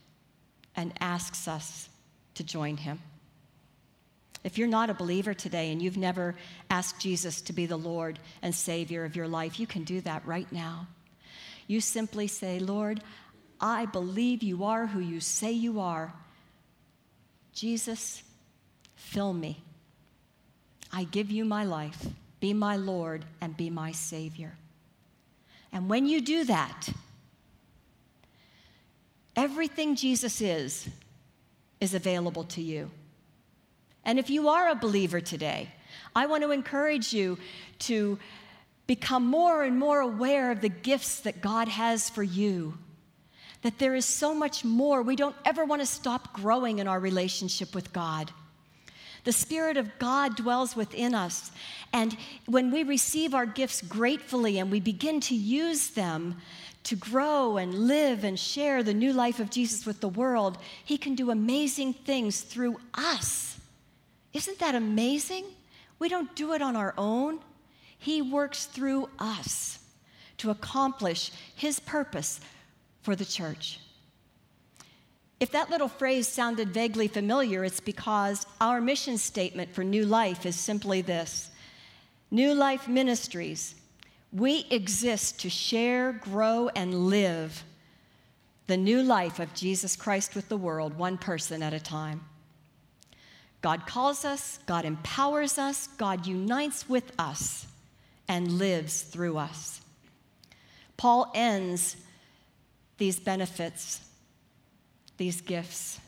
and 0.77 0.93
asks 1.01 1.49
us 1.49 1.89
to 2.35 2.45
join 2.45 2.77
Him. 2.77 3.01
If 4.45 4.57
you're 4.57 4.69
not 4.69 4.89
a 4.89 4.95
believer 4.95 5.35
today 5.35 5.73
and 5.73 5.83
you've 5.83 5.97
never 5.97 6.37
asked 6.71 7.01
Jesus 7.01 7.41
to 7.41 7.53
be 7.53 7.67
the 7.67 7.77
Lord 7.77 8.21
and 8.41 8.55
Savior 8.55 9.05
of 9.05 9.17
your 9.17 9.27
life, 9.27 9.59
you 9.59 9.67
can 9.67 9.83
do 9.83 10.01
that 10.03 10.25
right 10.25 10.51
now. 10.53 10.87
You 11.67 11.81
simply 11.81 12.29
say, 12.29 12.61
Lord, 12.61 13.03
I 13.61 13.87
believe 13.87 14.45
you 14.45 14.63
are 14.63 14.87
who 14.87 15.01
you 15.01 15.19
say 15.19 15.51
you 15.51 15.81
are. 15.81 16.15
Jesus, 17.59 18.23
fill 18.95 19.33
me. 19.33 19.61
I 20.93 21.03
give 21.03 21.29
you 21.33 21.45
my 21.45 21.65
life. 21.65 22.07
Be 22.39 22.55
my 22.55 22.77
Lord 22.77 23.25
and 23.41 23.57
be 23.57 23.69
my 23.69 23.91
Savior. 23.91 24.55
And 25.73 25.89
when 25.89 26.07
you 26.07 26.21
do 26.21 26.45
that, 26.45 26.89
everything 29.35 29.97
Jesus 29.97 30.41
is, 30.41 30.89
is 31.81 31.95
available 31.95 32.45
to 32.45 32.63
you. 32.63 32.93
And 34.05 34.21
if 34.21 34.31
you 34.31 34.51
are 34.51 34.69
a 34.69 34.77
believer 34.77 35.21
today, 35.21 35.69
I 36.15 36.27
want 36.27 36.45
to 36.45 36.53
encourage 36.53 37.13
you 37.13 37.39
to 37.81 38.21
become 38.87 39.27
more 39.27 39.65
and 39.65 39.77
more 39.77 39.99
aware 39.99 40.53
of 40.53 40.61
the 40.61 40.69
gifts 40.69 41.19
that 41.23 41.41
God 41.41 41.67
has 41.67 42.09
for 42.09 42.23
you. 42.23 42.79
That 43.63 43.79
there 43.79 43.95
is 43.95 44.05
so 44.05 44.35
much 44.35 44.65
more. 44.65 45.03
We 45.03 45.17
don't 45.17 45.37
ever 45.45 45.65
want 45.65 45.83
to 45.83 45.87
stop 45.87 46.33
growing 46.33 46.79
in 46.79 46.89
our 46.89 47.01
relationship 47.01 47.75
with 47.75 47.93
God. 47.93 48.31
The 49.25 49.33
Spirit 49.33 49.77
of 49.77 49.99
God 49.99 50.37
dwells 50.37 50.77
within 50.77 51.15
us. 51.15 51.51
And 51.93 52.17
when 52.47 52.71
we 52.71 52.83
receive 52.83 53.35
our 53.35 53.47
gifts 53.47 53.83
gratefully 53.83 54.59
and 54.59 54.71
we 54.71 54.81
begin 54.81 55.21
to 55.23 55.35
use 55.35 55.91
them 55.91 56.37
to 56.85 56.97
grow 56.97 57.57
and 57.57 57.75
live 57.75 58.25
and 58.25 58.39
share 58.39 58.83
the 58.83 58.95
new 58.95 59.13
life 59.13 59.41
of 59.41 59.51
Jesus 59.51 59.85
with 59.85 60.01
the 60.01 60.09
world, 60.09 60.57
He 60.85 60.97
can 60.97 61.15
do 61.15 61.31
amazing 61.31 61.93
things 61.93 62.41
through 62.41 62.79
us. 62.95 63.59
Isn't 64.33 64.59
that 64.61 64.75
amazing? 64.75 65.45
We 65.99 66.09
don't 66.09 66.35
do 66.35 66.55
it 66.55 66.63
on 66.63 66.77
our 66.77 66.95
own. 66.97 67.41
He 67.99 68.23
works 68.23 68.67
through 68.67 69.11
us 69.19 69.81
to 70.39 70.51
accomplish 70.51 71.33
His 71.55 71.81
purpose 71.81 72.41
for 73.09 73.17
the 73.17 73.25
church. 73.25 73.81
If 75.41 75.53
that 75.53 75.71
little 75.71 75.89
phrase 75.89 76.29
sounded 76.29 76.75
vaguely 76.75 77.09
familiar, 77.09 77.65
it's 77.65 77.81
because 77.81 78.45
our 78.61 78.83
mission 78.83 79.17
statement 79.17 79.75
for 79.75 79.83
New 79.83 80.05
Life 80.05 80.45
is 80.45 80.57
simply 80.57 81.01
this 81.01 81.51
New 82.31 82.53
Life 82.53 82.87
Ministries, 82.87 83.77
we 84.31 84.67
exist 84.71 85.41
to 85.41 85.49
share, 85.49 86.13
grow, 86.13 86.69
and 86.77 87.09
live 87.09 87.65
the 88.67 88.77
new 88.77 89.03
life 89.03 89.41
of 89.41 89.55
Jesus 89.55 89.97
Christ 89.97 90.35
with 90.35 90.51
the 90.51 90.59
world, 90.59 90.99
one 90.99 91.17
person 91.17 91.63
at 91.63 91.73
a 91.73 91.81
time. 91.81 92.21
God 93.63 93.87
calls 93.87 94.27
us, 94.27 94.59
God 94.67 94.85
empowers 94.85 95.57
us, 95.57 95.87
God 95.97 96.27
unites 96.27 96.91
with 96.91 97.11
us, 97.19 97.69
and 98.29 98.59
lives 98.59 99.01
through 99.01 99.39
us. 99.39 99.81
Paul 100.99 101.33
ends 101.35 101.97
these 102.99 103.19
benefits 103.19 104.03
these 105.19 105.41
gifts 105.41 106.01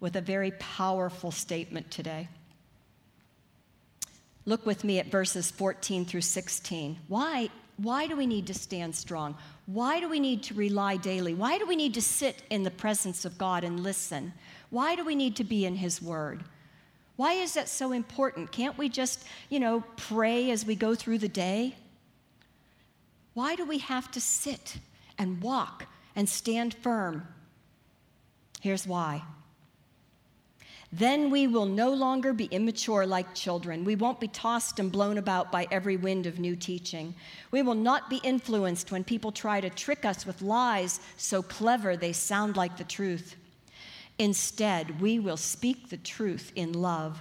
with 0.00 0.16
a 0.16 0.20
very 0.20 0.50
powerful 0.58 1.30
statement 1.30 1.90
today. 1.90 2.28
Look 4.44 4.66
with 4.66 4.84
me 4.84 4.98
at 4.98 5.06
verses 5.06 5.50
14 5.50 6.04
through 6.04 6.20
16. 6.20 6.98
Why, 7.08 7.48
why 7.78 8.06
do 8.06 8.14
we 8.14 8.26
need 8.26 8.46
to 8.48 8.54
stand 8.54 8.94
strong? 8.94 9.36
Why 9.64 10.00
do 10.00 10.08
we 10.08 10.20
need 10.20 10.42
to 10.44 10.54
rely 10.54 10.98
daily? 10.98 11.32
Why 11.32 11.56
do 11.56 11.66
we 11.66 11.76
need 11.76 11.94
to 11.94 12.02
sit 12.02 12.42
in 12.50 12.64
the 12.64 12.70
presence 12.70 13.24
of 13.24 13.38
God 13.38 13.64
and 13.64 13.80
listen? 13.80 14.34
Why 14.68 14.96
do 14.96 15.04
we 15.04 15.14
need 15.14 15.36
to 15.36 15.44
be 15.44 15.64
in 15.64 15.76
His 15.76 16.02
Word? 16.02 16.44
Why 17.16 17.34
is 17.34 17.54
that 17.54 17.68
so 17.68 17.92
important? 17.92 18.52
Can't 18.52 18.76
we 18.76 18.88
just, 18.88 19.24
you 19.48 19.60
know, 19.60 19.84
pray 19.96 20.50
as 20.50 20.66
we 20.66 20.74
go 20.74 20.94
through 20.94 21.18
the 21.18 21.28
day? 21.28 21.76
Why 23.32 23.54
do 23.54 23.64
we 23.64 23.78
have 23.78 24.10
to 24.10 24.20
sit 24.20 24.76
and 25.18 25.40
walk 25.42 25.86
and 26.16 26.28
stand 26.28 26.74
firm 26.74 27.26
Here's 28.64 28.86
why. 28.86 29.22
Then 30.90 31.30
we 31.30 31.46
will 31.46 31.66
no 31.66 31.92
longer 31.92 32.32
be 32.32 32.46
immature 32.46 33.04
like 33.04 33.34
children. 33.34 33.84
We 33.84 33.94
won't 33.94 34.20
be 34.20 34.28
tossed 34.28 34.78
and 34.78 34.90
blown 34.90 35.18
about 35.18 35.52
by 35.52 35.66
every 35.70 35.98
wind 35.98 36.24
of 36.24 36.38
new 36.38 36.56
teaching. 36.56 37.14
We 37.50 37.60
will 37.60 37.74
not 37.74 38.08
be 38.08 38.22
influenced 38.24 38.90
when 38.90 39.04
people 39.04 39.32
try 39.32 39.60
to 39.60 39.68
trick 39.68 40.06
us 40.06 40.24
with 40.24 40.40
lies 40.40 40.98
so 41.18 41.42
clever 41.42 41.94
they 41.94 42.14
sound 42.14 42.56
like 42.56 42.78
the 42.78 42.84
truth. 42.84 43.36
Instead, 44.18 44.98
we 44.98 45.18
will 45.18 45.36
speak 45.36 45.90
the 45.90 45.98
truth 45.98 46.50
in 46.56 46.72
love, 46.72 47.20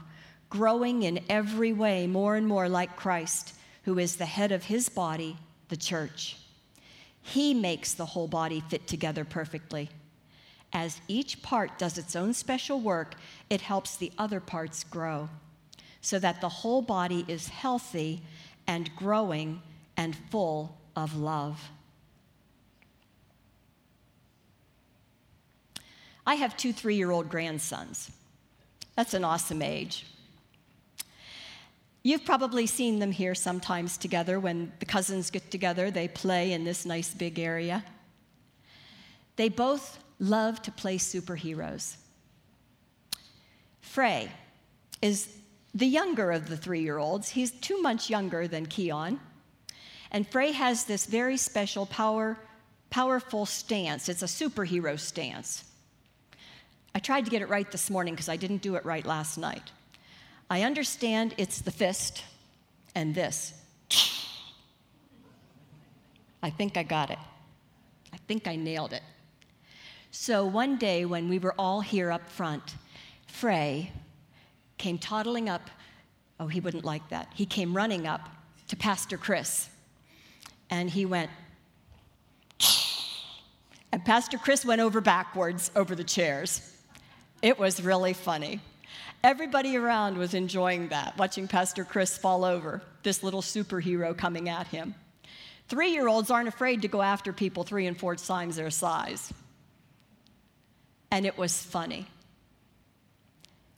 growing 0.50 1.04
in 1.04 1.26
every 1.28 1.74
way 1.74 2.08
more 2.08 2.38
and 2.38 2.48
more 2.48 2.70
like 2.70 2.96
Christ, 2.96 3.54
who 3.84 4.00
is 4.00 4.16
the 4.16 4.26
head 4.26 4.54
of 4.54 4.64
his 4.64 4.88
body, 4.88 5.36
the 5.68 5.76
church. 5.76 6.38
He 7.24 7.54
makes 7.54 7.94
the 7.94 8.06
whole 8.06 8.28
body 8.28 8.62
fit 8.70 8.86
together 8.86 9.26
perfectly. 9.26 9.90
As 10.72 11.02
each 11.08 11.42
part 11.42 11.78
does 11.80 11.98
its 11.98 12.16
own 12.16 12.34
special 12.34 12.80
work, 12.80 13.16
it 13.50 13.62
helps 13.62 13.96
the 13.96 14.12
other 14.18 14.40
parts 14.40 14.84
grow 14.84 15.30
so 16.02 16.20
that 16.20 16.42
the 16.42 16.50
whole 16.50 16.82
body 16.82 17.24
is 17.28 17.48
healthy 17.48 18.22
and 18.68 18.94
growing 18.96 19.62
and 19.96 20.16
full 20.30 20.78
of 20.96 21.16
love. 21.16 21.72
I 26.26 26.36
have 26.36 26.58
two 26.58 26.74
three 26.74 26.96
year 26.96 27.12
old 27.12 27.30
grandsons. 27.30 28.12
That's 28.96 29.14
an 29.14 29.24
awesome 29.24 29.62
age. 29.62 30.06
You've 32.04 32.26
probably 32.26 32.68
seen 32.68 33.00
them 33.00 33.12
here 33.12 33.34
sometimes 33.34 33.98
together 33.98 34.38
when 34.38 34.74
the 34.80 34.86
cousins 34.86 35.32
get 35.32 35.50
together, 35.50 35.90
they 35.90 36.10
play 36.10 36.52
in 36.52 36.66
this 36.66 36.86
nice 36.86 37.14
big 37.14 37.40
area. 37.40 37.84
They 39.38 39.48
both 39.48 40.00
love 40.20 40.62
to 40.64 40.72
play 40.72 40.98
superheroes. 40.98 41.96
Frey 43.80 44.30
is 45.02 45.30
the 45.74 45.88
younger 45.88 46.32
of 46.32 46.50
the 46.50 46.58
three 46.58 46.82
year 46.82 46.98
olds. 46.98 47.30
He's 47.30 47.52
two 47.52 47.82
months 47.82 48.10
younger 48.10 48.48
than 48.50 48.66
Keon. 48.66 49.20
And 50.12 50.28
Frey 50.28 50.52
has 50.52 50.84
this 50.84 51.06
very 51.06 51.38
special, 51.38 51.86
power, 51.86 52.38
powerful 52.90 53.46
stance. 53.46 54.10
It's 54.10 54.22
a 54.22 54.26
superhero 54.26 55.00
stance. 55.00 55.64
I 56.94 57.00
tried 57.00 57.26
to 57.26 57.32
get 57.32 57.42
it 57.42 57.50
right 57.50 57.70
this 57.72 57.90
morning 57.90 58.14
because 58.14 58.30
I 58.30 58.36
didn't 58.36 58.62
do 58.62 58.76
it 58.76 58.86
right 58.86 59.06
last 59.06 59.38
night. 59.38 59.72
I 60.50 60.64
understand 60.64 61.34
it's 61.38 61.62
the 61.62 61.72
fist 61.72 62.24
and 62.96 63.16
this. 63.16 63.54
I 66.42 66.50
think 66.50 66.78
I 66.78 66.84
got 66.84 67.10
it. 67.10 67.20
I 68.12 68.18
think 68.28 68.48
I 68.48 68.56
nailed 68.56 68.94
it. 68.94 69.04
So 70.12 70.46
one 70.46 70.78
day 70.78 71.06
when 71.06 71.28
we 71.30 71.40
were 71.40 71.56
all 71.58 71.82
here 71.82 72.12
up 72.12 72.30
front, 72.30 72.76
Frey 73.28 73.92
came 74.78 74.98
toddling 74.98 75.50
up. 75.50 75.70
Oh, 76.40 76.48
he 76.48 76.60
wouldn't 76.60 76.86
like 76.86 77.08
that. 77.10 77.30
He 77.34 77.46
came 77.46 77.76
running 77.76 78.06
up 78.06 78.30
to 78.68 78.76
Pastor 78.76 79.18
Chris. 79.18 79.70
And 80.70 80.90
he 80.90 81.06
went, 81.06 81.32
and 83.92 84.04
Pastor 84.06 84.38
Chris 84.38 84.66
went 84.66 84.82
over 84.82 85.02
backwards 85.02 85.72
over 85.76 85.96
the 85.96 86.04
chairs. 86.04 86.76
It 87.42 87.58
was 87.58 87.82
really 87.82 88.14
funny. 88.14 88.60
Everybody 89.24 89.78
around 89.78 90.18
was 90.18 90.34
enjoying 90.34 90.90
that, 90.90 91.18
watching 91.18 91.48
Pastor 91.48 91.86
Chris 91.86 92.18
fall 92.18 92.44
over, 92.44 92.82
this 93.04 93.24
little 93.24 93.42
superhero 93.42 94.16
coming 94.18 94.50
at 94.50 94.68
him. 94.68 94.96
Three 95.70 95.92
year 95.92 96.08
olds 96.08 96.30
aren't 96.30 96.48
afraid 96.48 96.82
to 96.82 96.88
go 96.88 97.02
after 97.02 97.32
people 97.32 97.64
three 97.64 97.88
and 97.88 97.98
four 97.98 98.16
times 98.16 98.58
their 98.58 98.70
size. 98.70 99.34
And 101.12 101.26
it 101.26 101.38
was 101.38 101.62
funny. 101.62 102.08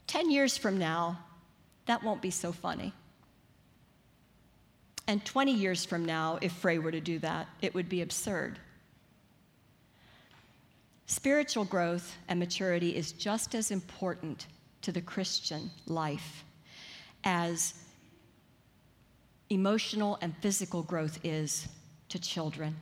Ten 0.07 0.31
years 0.31 0.57
from 0.57 0.77
now, 0.77 1.19
that 1.85 2.03
won't 2.03 2.21
be 2.21 2.31
so 2.31 2.51
funny. 2.51 2.93
And 5.07 5.23
20 5.23 5.53
years 5.53 5.85
from 5.85 6.05
now, 6.05 6.39
if 6.41 6.51
Frey 6.51 6.79
were 6.79 6.91
to 6.91 7.01
do 7.01 7.19
that, 7.19 7.47
it 7.61 7.75
would 7.75 7.89
be 7.89 8.01
absurd. 8.01 8.57
Spiritual 11.05 11.65
growth 11.65 12.15
and 12.27 12.39
maturity 12.39 12.95
is 12.95 13.11
just 13.11 13.53
as 13.53 13.69
important 13.69 14.47
to 14.85 14.91
the 14.91 15.01
Christian 15.01 15.71
life 15.87 16.45
as 17.23 17.73
emotional 19.49 20.19
and 20.21 20.37
physical 20.41 20.83
growth 20.83 21.19
is 21.23 21.67
to 22.09 22.19
children. 22.19 22.75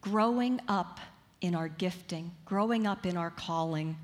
Growing 0.00 0.60
up 0.68 1.00
in 1.40 1.56
our 1.56 1.66
gifting, 1.66 2.30
growing 2.44 2.86
up 2.86 3.04
in 3.04 3.16
our 3.16 3.30
calling, 3.30 3.96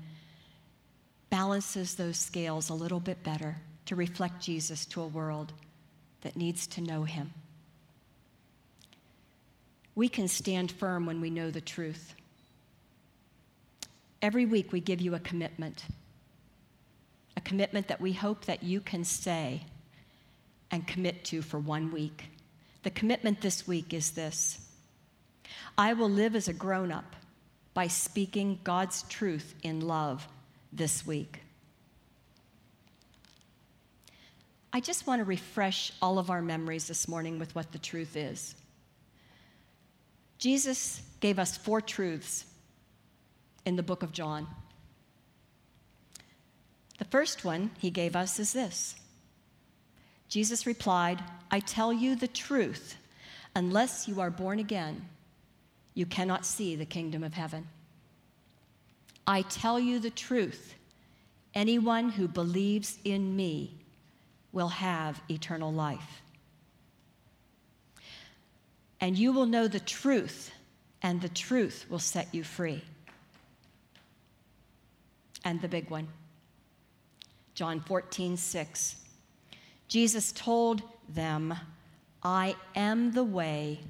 balances 1.29 1.95
those 1.95 2.17
scales 2.17 2.67
a 2.67 2.73
little 2.73 2.99
bit 2.99 3.23
better 3.23 3.55
to 3.85 3.95
reflect 3.95 4.41
Jesus 4.41 4.85
to 4.87 5.01
a 5.01 5.07
world 5.07 5.53
that 6.19 6.35
needs 6.35 6.67
to 6.67 6.81
know 6.81 7.03
him. 7.03 7.33
We 9.95 10.09
can 10.09 10.27
stand 10.27 10.69
firm 10.69 11.05
when 11.05 11.21
we 11.21 11.29
know 11.29 11.49
the 11.49 11.61
truth. 11.61 12.13
Every 14.23 14.45
week 14.45 14.71
we 14.71 14.79
give 14.79 15.01
you 15.01 15.15
a 15.15 15.19
commitment, 15.19 15.83
a 17.35 17.41
commitment 17.41 17.89
that 17.89 17.99
we 17.99 18.13
hope 18.13 18.45
that 18.45 18.63
you 18.63 18.79
can 18.79 19.03
say 19.03 19.65
and 20.71 20.87
commit 20.87 21.25
to 21.25 21.41
for 21.41 21.59
one 21.59 21.91
week. 21.91 22.29
The 22.83 22.89
commitment 22.89 23.41
this 23.41 23.67
week 23.67 23.93
is 23.93 24.11
this 24.11 24.61
I 25.77 25.91
will 25.91 26.09
live 26.09 26.37
as 26.37 26.47
a 26.47 26.53
grown 26.53 26.89
up 26.89 27.17
by 27.73 27.87
speaking 27.87 28.61
God's 28.63 29.03
truth 29.03 29.55
in 29.61 29.81
love 29.81 30.25
this 30.71 31.05
week. 31.05 31.41
I 34.71 34.79
just 34.79 35.05
want 35.05 35.19
to 35.19 35.25
refresh 35.25 35.91
all 36.01 36.17
of 36.17 36.29
our 36.29 36.41
memories 36.41 36.87
this 36.87 37.09
morning 37.09 37.39
with 37.39 37.53
what 37.55 37.73
the 37.73 37.77
truth 37.77 38.15
is. 38.15 38.55
Jesus 40.37 41.01
gave 41.19 41.39
us 41.39 41.57
four 41.57 41.81
truths 41.81 42.45
in 43.65 43.75
the 43.75 43.83
book 43.83 44.03
of 44.03 44.11
John. 44.11 44.47
The 46.99 47.05
first 47.05 47.43
one 47.43 47.71
he 47.79 47.89
gave 47.89 48.15
us 48.15 48.39
is 48.39 48.53
this 48.53 48.95
Jesus 50.29 50.65
replied, 50.65 51.23
I 51.51 51.59
tell 51.59 51.93
you 51.93 52.15
the 52.15 52.27
truth, 52.27 52.95
unless 53.55 54.07
you 54.07 54.21
are 54.21 54.29
born 54.29 54.59
again, 54.59 55.07
you 55.93 56.05
cannot 56.05 56.45
see 56.45 56.75
the 56.75 56.85
kingdom 56.85 57.23
of 57.23 57.33
heaven. 57.33 57.67
I 59.25 59.43
tell 59.43 59.79
you 59.79 59.99
the 59.99 60.09
truth, 60.09 60.75
anyone 61.53 62.09
who 62.09 62.27
believes 62.27 62.97
in 63.05 63.35
me 63.35 63.75
will 64.51 64.69
have 64.69 65.21
eternal 65.29 65.71
life 65.71 66.23
and 69.03 69.17
you 69.17 69.33
will 69.33 69.45
know 69.45 69.67
the 69.67 69.81
truth, 69.81 70.49
and 71.01 71.19
the 71.19 71.27
truth 71.27 71.85
will 71.89 71.99
set 71.99 72.33
you 72.33 72.41
free. 72.41 72.81
And 75.43 75.61
the 75.61 75.67
big 75.67 75.89
one, 75.89 76.07
John 77.53 77.81
14, 77.81 78.37
6. 78.37 78.95
Jesus 79.87 80.31
told 80.31 80.81
them, 81.09 81.53
I 82.23 82.55
am 82.75 83.11
the 83.11 83.23
way, 83.23 83.81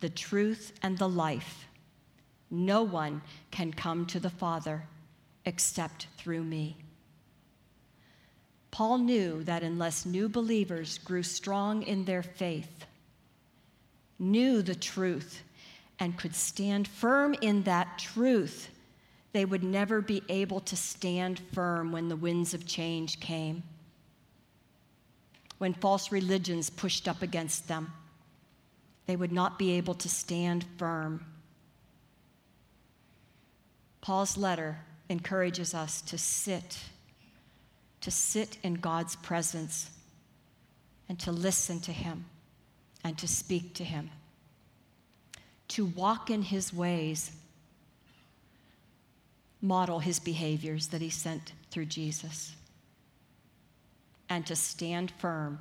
the 0.00 0.08
truth, 0.08 0.72
and 0.82 0.96
the 0.96 1.08
life. 1.08 1.66
No 2.50 2.82
one 2.82 3.22
can 3.50 3.72
come 3.72 4.06
to 4.06 4.20
the 4.20 4.30
Father 4.30 4.86
except 5.44 6.06
through 6.16 6.44
me. 6.44 6.76
Paul 8.70 8.98
knew 8.98 9.44
that 9.44 9.62
unless 9.62 10.06
new 10.06 10.28
believers 10.28 10.98
grew 10.98 11.22
strong 11.22 11.82
in 11.82 12.04
their 12.04 12.22
faith, 12.22 12.86
knew 14.18 14.62
the 14.62 14.74
truth 14.74 15.42
and 15.98 16.18
could 16.18 16.34
stand 16.34 16.88
firm 16.88 17.34
in 17.40 17.62
that 17.64 17.98
truth, 17.98 18.70
they 19.34 19.44
would 19.44 19.62
never 19.62 20.00
be 20.00 20.22
able 20.30 20.60
to 20.60 20.74
stand 20.74 21.38
firm 21.52 21.92
when 21.92 22.08
the 22.08 22.16
winds 22.16 22.54
of 22.54 22.66
change 22.66 23.20
came, 23.20 23.62
when 25.58 25.74
false 25.74 26.10
religions 26.10 26.70
pushed 26.70 27.06
up 27.06 27.20
against 27.20 27.68
them. 27.68 27.92
They 29.04 29.16
would 29.16 29.32
not 29.32 29.58
be 29.58 29.72
able 29.72 29.92
to 29.96 30.08
stand 30.08 30.64
firm. 30.78 31.22
Paul's 34.00 34.38
letter 34.38 34.78
encourages 35.10 35.74
us 35.74 36.00
to 36.00 36.16
sit, 36.16 36.78
to 38.00 38.10
sit 38.10 38.56
in 38.62 38.74
God's 38.74 39.16
presence, 39.16 39.90
and 41.10 41.18
to 41.20 41.30
listen 41.30 41.80
to 41.80 41.92
Him 41.92 42.24
and 43.04 43.18
to 43.18 43.28
speak 43.28 43.74
to 43.74 43.84
him, 43.84 44.10
to 45.68 45.84
walk 45.84 46.30
in 46.30 46.42
his 46.42 46.72
ways, 46.72 47.30
model 49.64 49.98
his 49.98 50.18
behaviors 50.18 50.88
that 50.88 51.00
he 51.00 51.08
sent 51.08 51.54
through 51.70 51.86
Jesus, 51.86 52.54
and 54.28 54.46
to 54.46 54.54
stand 54.54 55.10
firm 55.12 55.58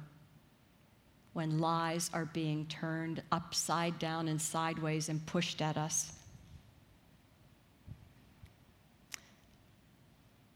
when 1.31 1.59
lies 1.59 2.11
are 2.13 2.25
being 2.25 2.65
turned 2.65 3.23
upside 3.31 3.97
down 3.99 4.27
and 4.27 4.41
sideways 4.41 5.07
and 5.07 5.25
pushed 5.25 5.61
at 5.61 5.77
us. 5.77 6.11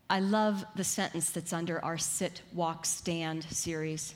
I 0.09 0.19
love 0.19 0.65
the 0.75 0.83
sentence 0.83 1.31
that's 1.31 1.53
under 1.53 1.83
our 1.83 1.97
Sit, 1.97 2.41
Walk, 2.53 2.85
Stand 2.85 3.43
series 3.45 4.13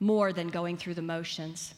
more 0.00 0.34
than 0.34 0.48
going 0.48 0.76
through 0.76 0.94
the 0.94 1.02
motions. 1.02 1.74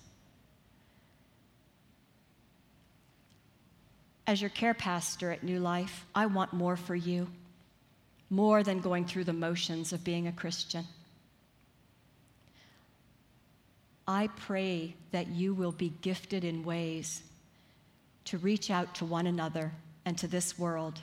As 4.28 4.42
your 4.42 4.50
care 4.50 4.74
pastor 4.74 5.30
at 5.30 5.42
New 5.42 5.58
Life, 5.58 6.04
I 6.14 6.26
want 6.26 6.52
more 6.52 6.76
for 6.76 6.94
you, 6.94 7.28
more 8.28 8.62
than 8.62 8.82
going 8.82 9.06
through 9.06 9.24
the 9.24 9.32
motions 9.32 9.94
of 9.94 10.04
being 10.04 10.26
a 10.26 10.32
Christian. 10.32 10.84
I 14.06 14.28
pray 14.36 14.94
that 15.12 15.28
you 15.28 15.54
will 15.54 15.72
be 15.72 15.94
gifted 16.02 16.44
in 16.44 16.62
ways 16.62 17.22
to 18.26 18.36
reach 18.36 18.70
out 18.70 18.96
to 18.96 19.06
one 19.06 19.26
another 19.26 19.72
and 20.04 20.18
to 20.18 20.28
this 20.28 20.58
world, 20.58 21.00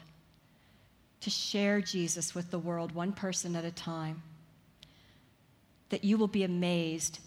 to 1.21 1.31
share 1.31 1.81
Jesus 1.81 2.35
with 2.35 2.51
the 2.51 2.59
world 2.59 2.91
one 2.91 3.11
person 3.11 3.55
at 3.55 3.65
a 3.65 3.71
time 3.71 4.21
that 5.89 6.03
you 6.03 6.19
will 6.19 6.27
be 6.27 6.43
amazed 6.43 7.17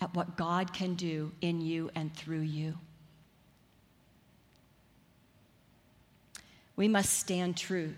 at 0.00 0.14
what 0.14 0.36
God 0.36 0.72
can 0.72 0.94
do 0.94 1.32
in 1.40 1.60
you 1.60 1.90
and 1.96 2.14
through 2.14 2.42
you. 2.42 2.74
We 6.80 6.88
must 6.88 7.12
stand 7.12 7.58
true. 7.58 7.92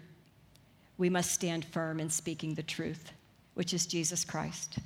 We 0.98 1.08
must 1.08 1.30
stand 1.30 1.64
firm 1.64 2.00
in 2.00 2.10
speaking 2.10 2.56
the 2.56 2.64
truth, 2.64 3.12
which 3.54 3.72
is 3.72 3.86
Jesus 3.86 4.24
Christ. 4.24 4.80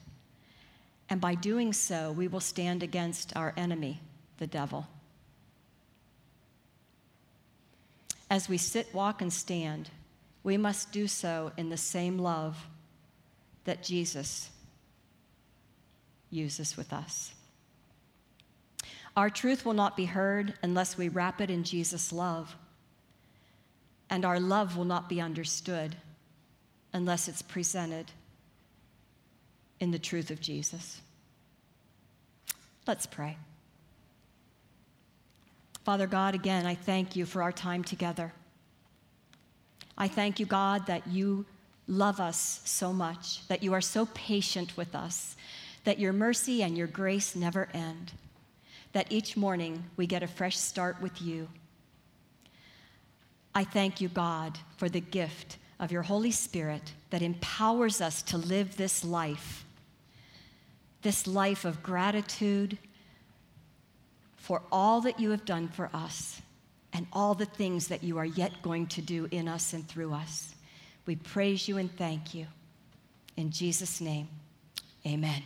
And 1.09 1.18
by 1.18 1.34
doing 1.34 1.72
so, 1.72 2.12
we 2.12 2.28
will 2.28 2.40
stand 2.40 2.82
against 2.82 3.34
our 3.34 3.55
enemy, 3.57 4.03
the 4.36 4.47
devil. 4.47 4.86
As 8.28 8.51
we 8.51 8.59
sit, 8.59 8.92
walk, 8.92 9.22
and 9.22 9.32
stand, 9.32 9.88
we 10.42 10.59
must 10.59 10.92
do 10.92 11.09
so 11.09 11.53
in 11.57 11.70
the 11.70 11.78
same 11.78 12.18
love 12.18 12.66
that 13.64 13.82
Jesus 13.82 14.51
uses 16.28 16.76
with 16.76 16.92
us. 16.92 17.32
Our 19.16 19.30
truth 19.30 19.64
will 19.64 19.72
not 19.72 19.97
be 19.97 20.05
heard 20.05 20.53
unless 20.62 20.99
we 20.99 21.09
wrap 21.09 21.40
it 21.40 21.49
in 21.49 21.64
Jesus' 21.64 22.12
love. 22.12 22.55
And 24.09 24.24
our 24.24 24.38
love 24.38 24.76
will 24.76 24.84
not 24.84 25.09
be 25.09 25.20
understood 25.20 25.96
unless 26.92 27.28
it's 27.28 27.42
presented 27.42 28.07
in 29.80 29.90
the 29.90 29.98
truth 29.98 30.30
of 30.30 30.40
Jesus. 30.40 31.00
Let's 32.86 33.07
pray. 33.07 33.36
Father 35.84 36.07
God, 36.07 36.34
again, 36.34 36.66
I 36.66 36.74
thank 36.74 37.14
you 37.14 37.26
for 37.26 37.42
our 37.42 37.52
time 37.52 37.84
together. 37.84 38.32
I 39.98 40.09
thank 40.09 40.40
you, 40.40 40.46
God, 40.46 40.86
that 40.86 41.07
you 41.07 41.46
love 41.88 42.20
us 42.20 42.61
so 42.64 42.92
much, 42.92 43.46
that 43.48 43.62
you 43.62 43.72
are 43.72 43.80
so 43.80 44.07
patient 44.07 44.76
with 44.76 44.94
us, 44.94 45.36
that 45.84 45.98
your 45.98 46.12
mercy 46.12 46.62
and 46.62 46.76
your 46.76 46.88
grace 46.88 47.36
never 47.36 47.68
end, 47.72 48.12
that 48.92 49.11
each 49.11 49.36
morning 49.36 49.84
we 49.96 50.07
get 50.07 50.22
a 50.22 50.26
fresh 50.26 50.57
start 50.57 51.00
with 51.00 51.22
you. 51.22 51.48
I 53.57 53.64
thank 53.64 54.02
you, 54.02 54.09
God, 54.09 54.59
for 54.76 54.90
the 54.90 55.00
gift 55.00 55.57
of 55.80 55.90
your 55.90 56.02
Holy 56.02 56.30
Spirit 56.30 56.92
that 57.09 57.22
empowers 57.22 58.02
us 58.02 58.20
to 58.24 58.36
live 58.36 58.76
this 58.76 59.02
life, 59.02 59.64
this 61.00 61.26
life 61.26 61.64
of 61.64 61.82
gratitude 61.82 62.76
for 64.36 64.61
all 64.70 65.00
that 65.00 65.18
you 65.18 65.30
have 65.30 65.46
done 65.46 65.68
for 65.68 65.88
us 65.94 66.42
and 66.92 67.07
all 67.14 67.32
the 67.32 67.46
things 67.46 67.88
that 67.88 68.04
you 68.04 68.18
are 68.18 68.26
yet 68.26 68.61
going 68.61 68.88
to 68.88 69.00
do 69.00 69.26
in 69.30 69.48
us 69.48 69.72
and 69.72 69.88
through 69.88 70.12
us. 70.12 70.54
We 71.07 71.16
praise 71.16 71.66
you 71.66 71.78
and 71.78 71.90
thank 71.96 72.34
you. 72.34 72.48
In 73.38 73.50
Jesus' 73.50 74.02
name, 74.02 74.28
amen. 75.07 75.42